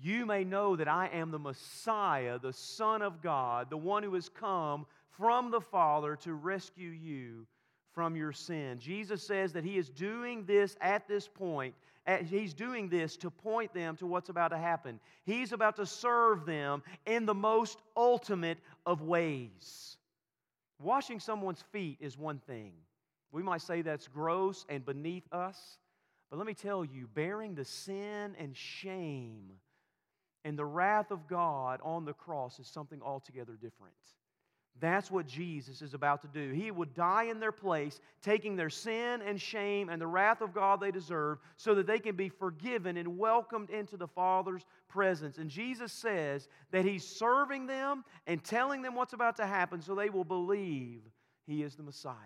You 0.00 0.26
may 0.26 0.44
know 0.44 0.76
that 0.76 0.88
I 0.88 1.08
am 1.08 1.30
the 1.30 1.38
Messiah, 1.38 2.38
the 2.38 2.52
Son 2.52 3.02
of 3.02 3.20
God, 3.22 3.68
the 3.68 3.76
one 3.76 4.02
who 4.02 4.14
has 4.14 4.28
come 4.28 4.86
from 5.10 5.50
the 5.50 5.60
Father 5.60 6.16
to 6.16 6.34
rescue 6.34 6.90
you 6.90 7.46
from 7.92 8.16
your 8.16 8.32
sin. 8.32 8.78
Jesus 8.78 9.22
says 9.22 9.52
that 9.52 9.64
He 9.64 9.76
is 9.76 9.90
doing 9.90 10.44
this 10.44 10.76
at 10.80 11.06
this 11.06 11.28
point 11.28 11.74
he's 12.26 12.54
doing 12.54 12.88
this 12.88 13.16
to 13.18 13.30
point 13.30 13.72
them 13.72 13.96
to 13.96 14.06
what's 14.06 14.28
about 14.28 14.48
to 14.48 14.58
happen. 14.58 14.98
He's 15.24 15.52
about 15.52 15.76
to 15.76 15.86
serve 15.86 16.44
them 16.46 16.82
in 17.06 17.26
the 17.26 17.34
most 17.34 17.78
ultimate 17.96 18.58
of 18.84 19.02
ways. 19.02 19.96
Washing 20.80 21.20
someone's 21.20 21.62
feet 21.72 21.98
is 22.00 22.18
one 22.18 22.40
thing. 22.46 22.72
We 23.30 23.42
might 23.42 23.62
say 23.62 23.82
that's 23.82 24.08
gross 24.08 24.66
and 24.68 24.84
beneath 24.84 25.32
us. 25.32 25.78
But 26.30 26.38
let 26.38 26.46
me 26.46 26.54
tell 26.54 26.84
you, 26.84 27.08
bearing 27.14 27.54
the 27.54 27.64
sin 27.64 28.34
and 28.38 28.56
shame 28.56 29.52
and 30.44 30.58
the 30.58 30.64
wrath 30.64 31.10
of 31.10 31.28
God 31.28 31.80
on 31.82 32.04
the 32.04 32.14
cross 32.14 32.58
is 32.58 32.66
something 32.66 33.00
altogether 33.02 33.52
different. 33.52 33.94
That's 34.80 35.10
what 35.10 35.26
Jesus 35.26 35.80
is 35.80 35.94
about 35.94 36.22
to 36.22 36.28
do. 36.28 36.52
He 36.52 36.70
would 36.70 36.94
die 36.94 37.24
in 37.24 37.38
their 37.38 37.52
place, 37.52 38.00
taking 38.20 38.56
their 38.56 38.70
sin 38.70 39.22
and 39.22 39.40
shame 39.40 39.88
and 39.88 40.00
the 40.00 40.06
wrath 40.06 40.40
of 40.40 40.52
God 40.52 40.80
they 40.80 40.90
deserve, 40.90 41.38
so 41.56 41.74
that 41.74 41.86
they 41.86 41.98
can 41.98 42.16
be 42.16 42.28
forgiven 42.28 42.96
and 42.96 43.18
welcomed 43.18 43.70
into 43.70 43.96
the 43.96 44.08
Father's 44.08 44.64
presence. 44.88 45.38
And 45.38 45.50
Jesus 45.50 45.92
says 45.92 46.48
that 46.72 46.84
He's 46.84 47.06
serving 47.06 47.66
them 47.66 48.04
and 48.26 48.42
telling 48.42 48.82
them 48.82 48.94
what's 48.94 49.12
about 49.12 49.36
to 49.36 49.46
happen 49.46 49.80
so 49.80 49.94
they 49.94 50.10
will 50.10 50.24
believe 50.24 51.02
He 51.46 51.62
is 51.62 51.76
the 51.76 51.82
Messiah. 51.82 52.16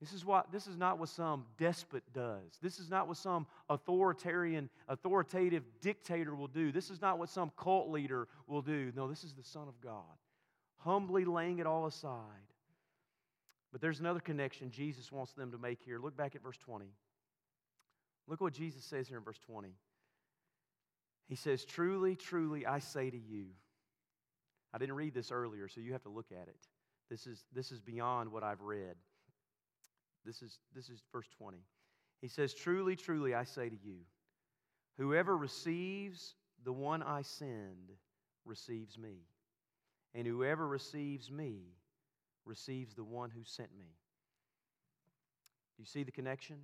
This 0.00 0.12
is, 0.12 0.24
what, 0.24 0.52
this 0.52 0.66
is 0.66 0.76
not 0.76 0.98
what 0.98 1.08
some 1.08 1.46
despot 1.58 2.04
does. 2.12 2.58
This 2.62 2.78
is 2.78 2.90
not 2.90 3.08
what 3.08 3.16
some 3.16 3.46
authoritarian, 3.70 4.68
authoritative 4.88 5.64
dictator 5.80 6.34
will 6.34 6.48
do. 6.48 6.70
This 6.70 6.90
is 6.90 7.00
not 7.00 7.18
what 7.18 7.30
some 7.30 7.50
cult 7.56 7.90
leader 7.90 8.28
will 8.46 8.60
do. 8.60 8.92
No, 8.94 9.08
this 9.08 9.24
is 9.24 9.32
the 9.32 9.42
Son 9.42 9.68
of 9.68 9.80
God 9.80 10.04
humbly 10.86 11.24
laying 11.24 11.58
it 11.58 11.66
all 11.66 11.86
aside. 11.86 12.20
But 13.72 13.80
there's 13.80 14.00
another 14.00 14.20
connection 14.20 14.70
Jesus 14.70 15.12
wants 15.12 15.32
them 15.32 15.50
to 15.50 15.58
make 15.58 15.82
here. 15.82 15.98
Look 15.98 16.16
back 16.16 16.34
at 16.34 16.42
verse 16.42 16.56
20. 16.56 16.86
Look 18.28 18.40
what 18.40 18.54
Jesus 18.54 18.84
says 18.84 19.06
here 19.08 19.18
in 19.18 19.24
verse 19.24 19.38
20. 19.46 19.68
He 21.28 21.34
says, 21.34 21.64
Truly, 21.64 22.14
truly, 22.16 22.64
I 22.64 22.78
say 22.78 23.10
to 23.10 23.18
you. 23.18 23.46
I 24.72 24.78
didn't 24.78 24.94
read 24.94 25.14
this 25.14 25.30
earlier, 25.30 25.68
so 25.68 25.80
you 25.80 25.92
have 25.92 26.02
to 26.04 26.08
look 26.08 26.32
at 26.32 26.48
it. 26.48 26.56
This 27.10 27.26
is, 27.26 27.44
this 27.52 27.72
is 27.72 27.80
beyond 27.80 28.32
what 28.32 28.42
I've 28.42 28.62
read. 28.62 28.94
This 30.24 30.42
is, 30.42 30.58
this 30.74 30.88
is 30.88 31.02
verse 31.12 31.28
20. 31.38 31.58
He 32.20 32.28
says, 32.28 32.54
Truly, 32.54 32.96
truly, 32.96 33.34
I 33.34 33.44
say 33.44 33.68
to 33.68 33.76
you, 33.76 33.98
whoever 34.96 35.36
receives 35.36 36.34
the 36.64 36.72
one 36.72 37.02
I 37.02 37.22
send 37.22 37.92
receives 38.44 38.98
me. 38.98 39.18
And 40.16 40.26
whoever 40.26 40.66
receives 40.66 41.30
me 41.30 41.58
receives 42.46 42.94
the 42.94 43.04
one 43.04 43.28
who 43.28 43.44
sent 43.44 43.68
me. 43.78 43.84
Do 45.76 45.82
you 45.82 45.84
see 45.84 46.04
the 46.04 46.10
connection? 46.10 46.56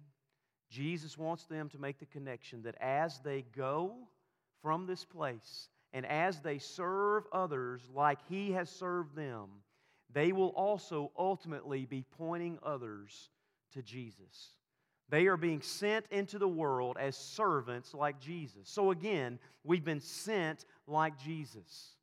Jesus 0.70 1.18
wants 1.18 1.44
them 1.44 1.68
to 1.68 1.78
make 1.78 1.98
the 1.98 2.06
connection 2.06 2.62
that 2.62 2.76
as 2.80 3.20
they 3.20 3.44
go 3.54 3.92
from 4.62 4.86
this 4.86 5.04
place 5.04 5.68
and 5.92 6.06
as 6.06 6.40
they 6.40 6.56
serve 6.56 7.24
others 7.30 7.82
like 7.94 8.20
He 8.26 8.52
has 8.52 8.70
served 8.70 9.14
them, 9.14 9.48
they 10.10 10.32
will 10.32 10.48
also 10.48 11.12
ultimately 11.18 11.84
be 11.84 12.06
pointing 12.16 12.58
others 12.62 13.28
to 13.74 13.82
Jesus. 13.82 14.56
They 15.10 15.26
are 15.26 15.36
being 15.36 15.60
sent 15.60 16.06
into 16.10 16.38
the 16.38 16.48
world 16.48 16.96
as 16.98 17.18
servants 17.18 17.92
like 17.92 18.18
Jesus. 18.18 18.62
So 18.64 18.92
again, 18.92 19.38
we've 19.62 19.84
been 19.84 20.00
sent 20.00 20.64
like 20.86 21.18
Jesus. 21.18 21.96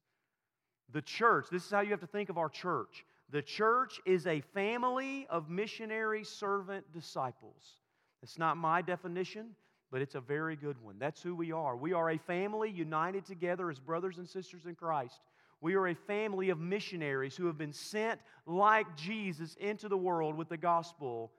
The 0.91 1.01
church, 1.01 1.47
this 1.51 1.65
is 1.65 1.71
how 1.71 1.81
you 1.81 1.91
have 1.91 1.99
to 1.99 2.07
think 2.07 2.29
of 2.29 2.37
our 2.37 2.49
church. 2.49 3.05
The 3.29 3.41
church 3.41 3.99
is 4.05 4.25
a 4.25 4.41
family 4.41 5.27
of 5.29 5.49
missionary 5.49 6.23
servant 6.23 6.91
disciples. 6.91 7.75
It's 8.23 8.39
not 8.39 8.57
my 8.57 8.81
definition, 8.81 9.55
but 9.91 10.01
it's 10.01 10.15
a 10.15 10.21
very 10.21 10.55
good 10.55 10.81
one. 10.81 10.95
That's 10.97 11.21
who 11.21 11.35
we 11.35 11.51
are. 11.51 11.75
We 11.77 11.93
are 11.93 12.09
a 12.09 12.17
family 12.17 12.71
united 12.71 13.25
together 13.25 13.69
as 13.69 13.79
brothers 13.79 14.17
and 14.17 14.27
sisters 14.27 14.65
in 14.65 14.75
Christ. 14.75 15.21
We 15.61 15.75
are 15.75 15.87
a 15.87 15.95
family 15.95 16.49
of 16.49 16.59
missionaries 16.59 17.35
who 17.35 17.45
have 17.47 17.57
been 17.57 17.73
sent 17.73 18.19
like 18.45 18.95
Jesus 18.95 19.55
into 19.59 19.89
the 19.89 19.97
world 19.97 20.35
with 20.35 20.49
the 20.49 20.57
gospel, 20.57 21.31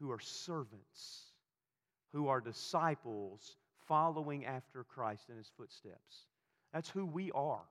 who 0.00 0.10
are 0.10 0.20
servants, 0.20 1.32
who 2.12 2.28
are 2.28 2.40
disciples 2.40 3.56
following 3.86 4.44
after 4.44 4.84
Christ 4.84 5.30
in 5.30 5.36
his 5.36 5.50
footsteps. 5.56 6.26
That's 6.74 6.90
who 6.90 7.06
we 7.06 7.30
are. 7.32 7.64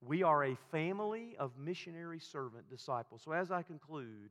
We 0.00 0.22
are 0.22 0.44
a 0.44 0.56
family 0.70 1.36
of 1.38 1.52
missionary 1.58 2.20
servant 2.20 2.68
disciples. 2.68 3.22
So, 3.24 3.32
as 3.32 3.50
I 3.50 3.62
conclude, 3.62 4.30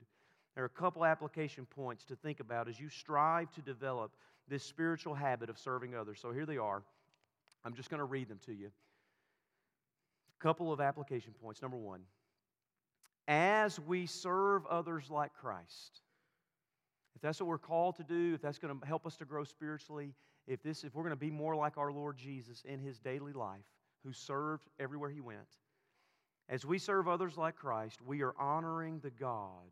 there 0.53 0.63
are 0.63 0.67
a 0.67 0.69
couple 0.69 1.03
application 1.03 1.65
points 1.65 2.05
to 2.05 2.15
think 2.15 2.39
about 2.39 2.69
as 2.69 2.79
you 2.79 2.89
strive 2.89 3.51
to 3.51 3.61
develop 3.61 4.11
this 4.47 4.63
spiritual 4.63 5.15
habit 5.15 5.49
of 5.49 5.57
serving 5.57 5.95
others. 5.95 6.19
So, 6.21 6.31
here 6.31 6.45
they 6.45 6.57
are. 6.57 6.83
I'm 7.63 7.73
just 7.73 7.89
going 7.89 7.99
to 7.99 8.05
read 8.05 8.29
them 8.29 8.39
to 8.45 8.53
you. 8.53 8.67
A 10.39 10.43
couple 10.43 10.71
of 10.71 10.79
application 10.79 11.33
points. 11.41 11.61
Number 11.61 11.77
one, 11.77 12.01
as 13.27 13.79
we 13.79 14.05
serve 14.05 14.65
others 14.67 15.09
like 15.09 15.33
Christ, 15.33 16.01
if 17.15 17.21
that's 17.21 17.39
what 17.39 17.47
we're 17.47 17.57
called 17.57 17.95
to 17.95 18.03
do, 18.03 18.33
if 18.35 18.41
that's 18.41 18.59
going 18.59 18.77
to 18.77 18.85
help 18.85 19.07
us 19.07 19.15
to 19.17 19.25
grow 19.25 19.43
spiritually, 19.43 20.13
if, 20.47 20.61
this, 20.61 20.83
if 20.83 20.93
we're 20.93 21.03
going 21.03 21.11
to 21.11 21.15
be 21.15 21.31
more 21.31 21.55
like 21.55 21.77
our 21.77 21.91
Lord 21.91 22.17
Jesus 22.17 22.63
in 22.65 22.79
his 22.79 22.99
daily 22.99 23.33
life, 23.33 23.65
who 24.05 24.13
served 24.13 24.67
everywhere 24.79 25.09
he 25.09 25.19
went. 25.19 25.39
As 26.47 26.63
we 26.63 26.77
serve 26.77 27.07
others 27.07 27.37
like 27.37 27.55
Christ, 27.55 27.99
we 28.05 28.21
are 28.21 28.35
honoring 28.39 28.99
the 28.99 29.09
God 29.09 29.71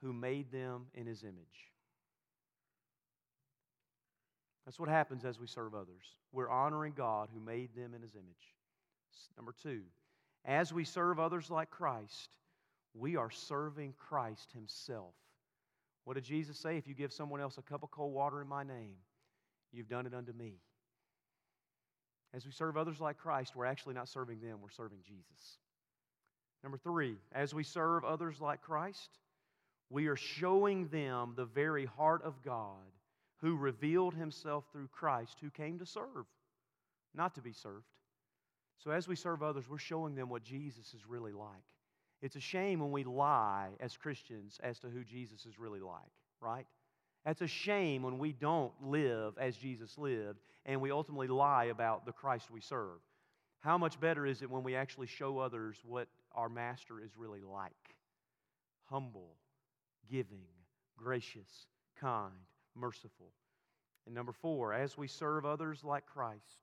who 0.00 0.12
made 0.12 0.50
them 0.50 0.86
in 0.94 1.06
his 1.06 1.22
image. 1.22 1.70
That's 4.64 4.80
what 4.80 4.88
happens 4.88 5.26
as 5.26 5.38
we 5.38 5.46
serve 5.46 5.74
others. 5.74 6.16
We're 6.32 6.48
honoring 6.48 6.94
God 6.96 7.28
who 7.32 7.40
made 7.40 7.74
them 7.76 7.92
in 7.94 8.00
his 8.00 8.14
image. 8.14 8.54
Number 9.36 9.54
two, 9.62 9.82
as 10.46 10.72
we 10.72 10.84
serve 10.84 11.20
others 11.20 11.50
like 11.50 11.70
Christ, 11.70 12.30
we 12.94 13.16
are 13.16 13.30
serving 13.30 13.94
Christ 13.98 14.50
himself. 14.52 15.14
What 16.04 16.14
did 16.14 16.24
Jesus 16.24 16.58
say? 16.58 16.78
If 16.78 16.86
you 16.86 16.94
give 16.94 17.12
someone 17.12 17.40
else 17.40 17.58
a 17.58 17.62
cup 17.62 17.82
of 17.82 17.90
cold 17.90 18.14
water 18.14 18.40
in 18.40 18.48
my 18.48 18.62
name, 18.62 18.96
you've 19.72 19.88
done 19.88 20.06
it 20.06 20.14
unto 20.14 20.32
me. 20.32 20.54
As 22.34 22.44
we 22.44 22.50
serve 22.50 22.76
others 22.76 23.00
like 23.00 23.16
Christ, 23.16 23.54
we're 23.54 23.64
actually 23.64 23.94
not 23.94 24.08
serving 24.08 24.40
them, 24.40 24.58
we're 24.60 24.70
serving 24.70 24.98
Jesus. 25.06 25.58
Number 26.62 26.78
three, 26.78 27.16
as 27.32 27.54
we 27.54 27.62
serve 27.62 28.04
others 28.04 28.40
like 28.40 28.62
Christ, 28.62 29.18
we 29.90 30.08
are 30.08 30.16
showing 30.16 30.88
them 30.88 31.34
the 31.36 31.44
very 31.44 31.84
heart 31.84 32.22
of 32.24 32.42
God 32.42 32.78
who 33.40 33.56
revealed 33.56 34.14
himself 34.14 34.64
through 34.72 34.88
Christ, 34.88 35.36
who 35.40 35.50
came 35.50 35.78
to 35.78 35.86
serve, 35.86 36.26
not 37.14 37.34
to 37.34 37.42
be 37.42 37.52
served. 37.52 37.84
So 38.82 38.90
as 38.90 39.06
we 39.06 39.14
serve 39.14 39.42
others, 39.42 39.68
we're 39.68 39.78
showing 39.78 40.14
them 40.14 40.28
what 40.28 40.42
Jesus 40.42 40.92
is 40.94 41.06
really 41.06 41.32
like. 41.32 41.62
It's 42.22 42.36
a 42.36 42.40
shame 42.40 42.80
when 42.80 42.90
we 42.90 43.04
lie 43.04 43.68
as 43.80 43.96
Christians 43.96 44.58
as 44.62 44.78
to 44.80 44.88
who 44.88 45.04
Jesus 45.04 45.46
is 45.46 45.58
really 45.58 45.80
like, 45.80 46.00
right? 46.40 46.66
That's 47.24 47.40
a 47.40 47.46
shame 47.46 48.02
when 48.02 48.18
we 48.18 48.32
don't 48.32 48.72
live 48.82 49.34
as 49.38 49.56
Jesus 49.56 49.96
lived 49.96 50.40
and 50.66 50.80
we 50.80 50.90
ultimately 50.90 51.28
lie 51.28 51.66
about 51.66 52.04
the 52.04 52.12
Christ 52.12 52.50
we 52.50 52.60
serve. 52.60 53.00
How 53.60 53.78
much 53.78 53.98
better 53.98 54.26
is 54.26 54.42
it 54.42 54.50
when 54.50 54.62
we 54.62 54.76
actually 54.76 55.06
show 55.06 55.38
others 55.38 55.78
what 55.84 56.08
our 56.34 56.50
Master 56.50 57.00
is 57.00 57.16
really 57.16 57.40
like? 57.40 57.72
Humble, 58.84 59.36
giving, 60.10 60.44
gracious, 60.98 61.66
kind, 61.98 62.32
merciful. 62.74 63.32
And 64.04 64.14
number 64.14 64.32
four, 64.32 64.74
as 64.74 64.98
we 64.98 65.08
serve 65.08 65.46
others 65.46 65.82
like 65.82 66.04
Christ, 66.04 66.60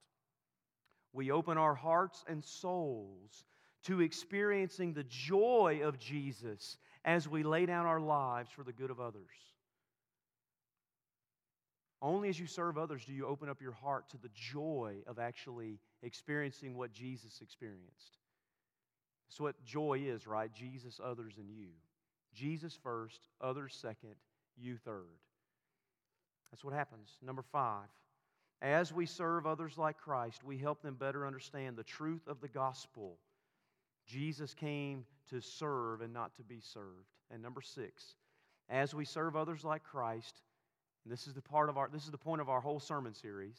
we 1.11 1.31
open 1.31 1.57
our 1.57 1.73
hearts 1.73 2.23
and 2.27 2.43
souls 2.43 3.45
to 3.85 4.01
experiencing 4.01 4.93
the 4.93 5.05
joy 5.05 5.81
of 5.83 5.97
Jesus 5.97 6.77
as 7.03 7.27
we 7.27 7.41
lay 7.41 7.65
down 7.65 7.87
our 7.87 7.99
lives 7.99 8.51
for 8.51 8.63
the 8.63 8.71
good 8.71 8.91
of 8.91 8.99
others. 8.99 9.23
Only 12.01 12.29
as 12.29 12.39
you 12.39 12.47
serve 12.47 12.77
others 12.77 13.05
do 13.05 13.13
you 13.13 13.27
open 13.27 13.47
up 13.47 13.61
your 13.61 13.73
heart 13.73 14.09
to 14.09 14.17
the 14.17 14.31
joy 14.33 14.97
of 15.05 15.19
actually 15.19 15.79
experiencing 16.01 16.75
what 16.75 16.91
Jesus 16.91 17.41
experienced. 17.41 18.17
That's 19.27 19.39
what 19.39 19.63
joy 19.63 20.01
is, 20.05 20.25
right? 20.25 20.51
Jesus, 20.51 20.99
others, 21.03 21.35
and 21.37 21.49
you. 21.49 21.67
Jesus 22.33 22.77
first, 22.81 23.27
others 23.39 23.77
second, 23.79 24.15
you 24.57 24.77
third. 24.77 25.19
That's 26.51 26.63
what 26.63 26.73
happens. 26.73 27.17
Number 27.21 27.43
five, 27.43 27.87
as 28.61 28.91
we 28.93 29.05
serve 29.05 29.45
others 29.45 29.77
like 29.77 29.97
Christ, 29.97 30.43
we 30.43 30.57
help 30.57 30.81
them 30.81 30.95
better 30.95 31.25
understand 31.25 31.77
the 31.77 31.83
truth 31.83 32.27
of 32.27 32.41
the 32.41 32.47
gospel. 32.47 33.17
Jesus 34.07 34.53
came 34.53 35.05
to 35.29 35.39
serve 35.39 36.01
and 36.01 36.13
not 36.13 36.35
to 36.35 36.43
be 36.43 36.59
served. 36.59 37.07
And 37.31 37.41
number 37.41 37.61
six, 37.61 38.15
as 38.69 38.93
we 38.93 39.05
serve 39.05 39.35
others 39.35 39.63
like 39.63 39.83
Christ, 39.83 40.41
and 41.03 41.11
this 41.11 41.27
is 41.27 41.33
the 41.33 41.41
part 41.41 41.69
of 41.69 41.77
our 41.77 41.89
this 41.91 42.05
is 42.05 42.11
the 42.11 42.17
point 42.17 42.41
of 42.41 42.49
our 42.49 42.61
whole 42.61 42.79
sermon 42.79 43.13
series. 43.13 43.57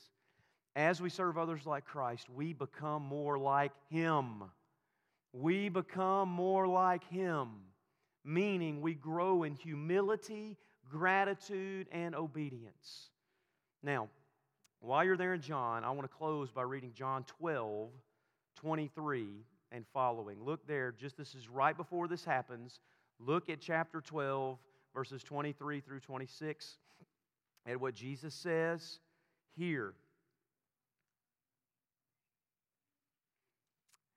As 0.74 1.02
we 1.02 1.10
serve 1.10 1.36
others 1.36 1.66
like 1.66 1.84
Christ, 1.84 2.30
we 2.30 2.52
become 2.52 3.02
more 3.02 3.38
like 3.38 3.72
him. 3.90 4.44
We 5.32 5.68
become 5.68 6.28
more 6.28 6.66
like 6.66 7.04
him, 7.10 7.48
meaning 8.24 8.80
we 8.80 8.94
grow 8.94 9.42
in 9.42 9.54
humility, 9.54 10.56
gratitude, 10.88 11.88
and 11.92 12.14
obedience. 12.14 13.10
Now, 13.82 14.08
while 14.80 15.04
you're 15.04 15.16
there 15.16 15.34
in 15.34 15.40
John, 15.40 15.84
I 15.84 15.90
want 15.90 16.10
to 16.10 16.16
close 16.16 16.50
by 16.50 16.62
reading 16.62 16.92
John 16.94 17.24
12, 17.24 17.90
23 18.56 19.26
and 19.72 19.84
following. 19.92 20.42
Look 20.42 20.66
there, 20.66 20.92
just 20.92 21.16
this 21.16 21.34
is 21.34 21.48
right 21.48 21.76
before 21.76 22.08
this 22.08 22.24
happens. 22.24 22.80
Look 23.18 23.48
at 23.48 23.60
chapter 23.60 24.00
12, 24.00 24.58
verses 24.94 25.22
23 25.22 25.80
through 25.80 26.00
26 26.00 26.78
at 27.66 27.80
what 27.80 27.94
Jesus 27.94 28.34
says 28.34 28.98
here. 29.56 29.94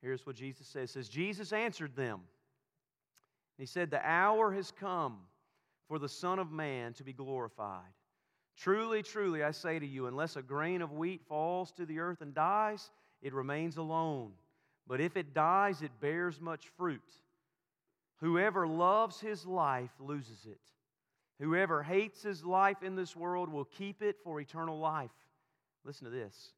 Here's 0.02 0.26
what 0.26 0.36
Jesus 0.36 0.68
says. 0.68 0.92
says 0.92 1.10
Jesus 1.10 1.52
answered 1.52 1.96
them. 1.96 2.22
He 3.58 3.66
said, 3.66 3.90
"The 3.90 4.06
hour 4.06 4.52
has 4.54 4.72
come 4.72 5.28
for 5.88 6.00
the 6.00 6.10
Son 6.10 6.40
of 6.40 6.52
Man 6.52 6.94
to 6.94 7.04
be 7.04 7.14
glorified. 7.14 7.94
Truly, 8.58 9.04
truly, 9.04 9.44
I 9.44 9.52
say 9.52 9.80
to 9.80 9.86
you, 9.86 10.08
unless 10.08 10.36
a 10.36 10.42
grain 10.42 10.82
of 10.82 10.94
wheat 10.94 11.22
falls 11.28 11.72
to 11.74 11.86
the 11.86 12.00
earth 12.00 12.22
and 12.22 12.34
dies, 12.34 12.90
it 13.22 13.34
remains 13.34 13.78
alone. 13.78 14.32
But 14.88 15.02
if 15.02 15.18
it 15.18 15.34
dies, 15.34 15.82
it 15.82 16.00
bears 16.00 16.40
much 16.40 16.68
fruit. 16.78 17.02
Whoever 18.18 18.68
loves 18.68 19.20
his 19.20 19.46
life 19.46 19.92
loses 20.00 20.46
it. 20.46 20.60
Whoever 21.40 21.84
hates 21.84 22.24
his 22.24 22.46
life 22.46 22.82
in 22.82 22.96
this 22.96 23.16
world 23.16 23.50
will 23.50 23.66
keep 23.66 24.02
it 24.02 24.18
for 24.24 24.40
eternal 24.40 24.80
life. 24.80 25.12
Listen 25.84 26.06
to 26.06 26.12
this. 26.12 26.54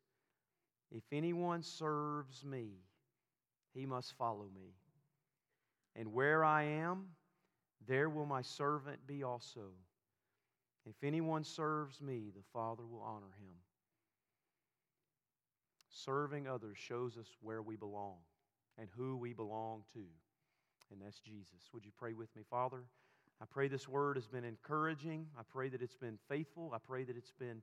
If 0.92 1.04
anyone 1.12 1.63
serves 1.63 2.46
me, 2.46 2.70
he 3.74 3.86
must 3.86 4.16
follow 4.18 4.48
me. 4.54 4.76
And 5.96 6.13
where 6.13 6.44
I 6.46 6.63
am, 6.63 7.08
there 7.88 8.10
will 8.10 8.26
my 8.26 8.42
servant 8.42 9.06
be 9.08 9.24
also. 9.24 9.72
If 10.86 11.04
anyone 11.04 11.44
serves 11.44 12.00
me, 12.02 12.32
the 12.36 12.44
Father 12.54 12.86
will 12.86 13.02
honor 13.02 13.34
him. 13.40 13.56
Serving 15.90 16.48
others 16.48 16.78
shows 16.78 17.18
us 17.18 17.28
where 17.42 17.62
we 17.62 17.76
belong 17.76 18.18
and 18.78 18.88
who 18.96 19.18
we 19.18 19.34
belong 19.34 19.84
to, 19.94 20.04
and 20.92 21.02
that's 21.04 21.20
Jesus. 21.20 21.70
Would 21.74 21.86
you 21.86 21.92
pray 21.98 22.13
with 22.13 22.34
me, 22.36 22.44
Father? 22.50 22.84
I 23.41 23.45
pray 23.45 23.67
this 23.67 23.88
word 23.88 24.17
has 24.17 24.28
been 24.28 24.43
encouraging. 24.43 25.28
I 25.38 25.43
pray 25.43 25.69
that 25.69 25.82
it's 25.82 25.95
been 25.95 26.17
faithful. 26.28 26.71
I 26.73 26.80
pray 26.80 27.04
that 27.04 27.15
it's 27.15 27.34
been 27.39 27.62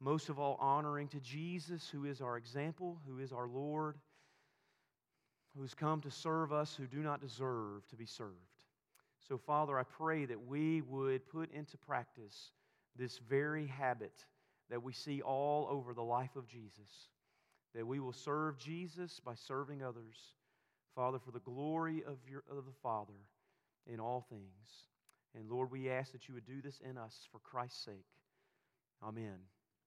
most 0.00 0.28
of 0.28 0.38
all 0.38 0.56
honoring 0.60 1.08
to 1.08 1.20
Jesus, 1.20 1.88
who 1.88 2.04
is 2.04 2.20
our 2.20 2.36
example, 2.36 2.98
who 3.06 3.18
is 3.18 3.32
our 3.32 3.48
Lord, 3.48 3.96
who's 5.56 5.74
come 5.74 6.00
to 6.00 6.10
serve 6.10 6.52
us 6.52 6.74
who 6.74 6.86
do 6.86 6.98
not 6.98 7.20
deserve 7.20 7.86
to 7.88 7.96
be 7.96 8.06
served. 8.06 8.36
So, 9.28 9.38
Father, 9.38 9.78
I 9.78 9.84
pray 9.84 10.24
that 10.24 10.46
we 10.46 10.82
would 10.82 11.28
put 11.28 11.52
into 11.52 11.76
practice 11.76 12.50
this 12.96 13.18
very 13.18 13.66
habit 13.66 14.24
that 14.70 14.82
we 14.82 14.92
see 14.92 15.20
all 15.20 15.68
over 15.70 15.94
the 15.94 16.02
life 16.02 16.34
of 16.34 16.46
Jesus, 16.46 17.08
that 17.74 17.86
we 17.86 18.00
will 18.00 18.12
serve 18.12 18.58
Jesus 18.58 19.20
by 19.24 19.34
serving 19.34 19.82
others, 19.82 20.16
Father, 20.94 21.18
for 21.18 21.30
the 21.30 21.40
glory 21.40 22.02
of, 22.06 22.16
your, 22.28 22.42
of 22.50 22.64
the 22.64 22.72
Father 22.82 23.12
in 23.86 24.00
all 24.00 24.26
things. 24.28 24.86
And 25.34 25.50
Lord, 25.50 25.70
we 25.70 25.90
ask 25.90 26.12
that 26.12 26.28
you 26.28 26.34
would 26.34 26.46
do 26.46 26.60
this 26.62 26.80
in 26.80 26.98
us 26.98 27.26
for 27.30 27.38
Christ's 27.38 27.84
sake. 27.84 28.06
Amen. 29.02 29.38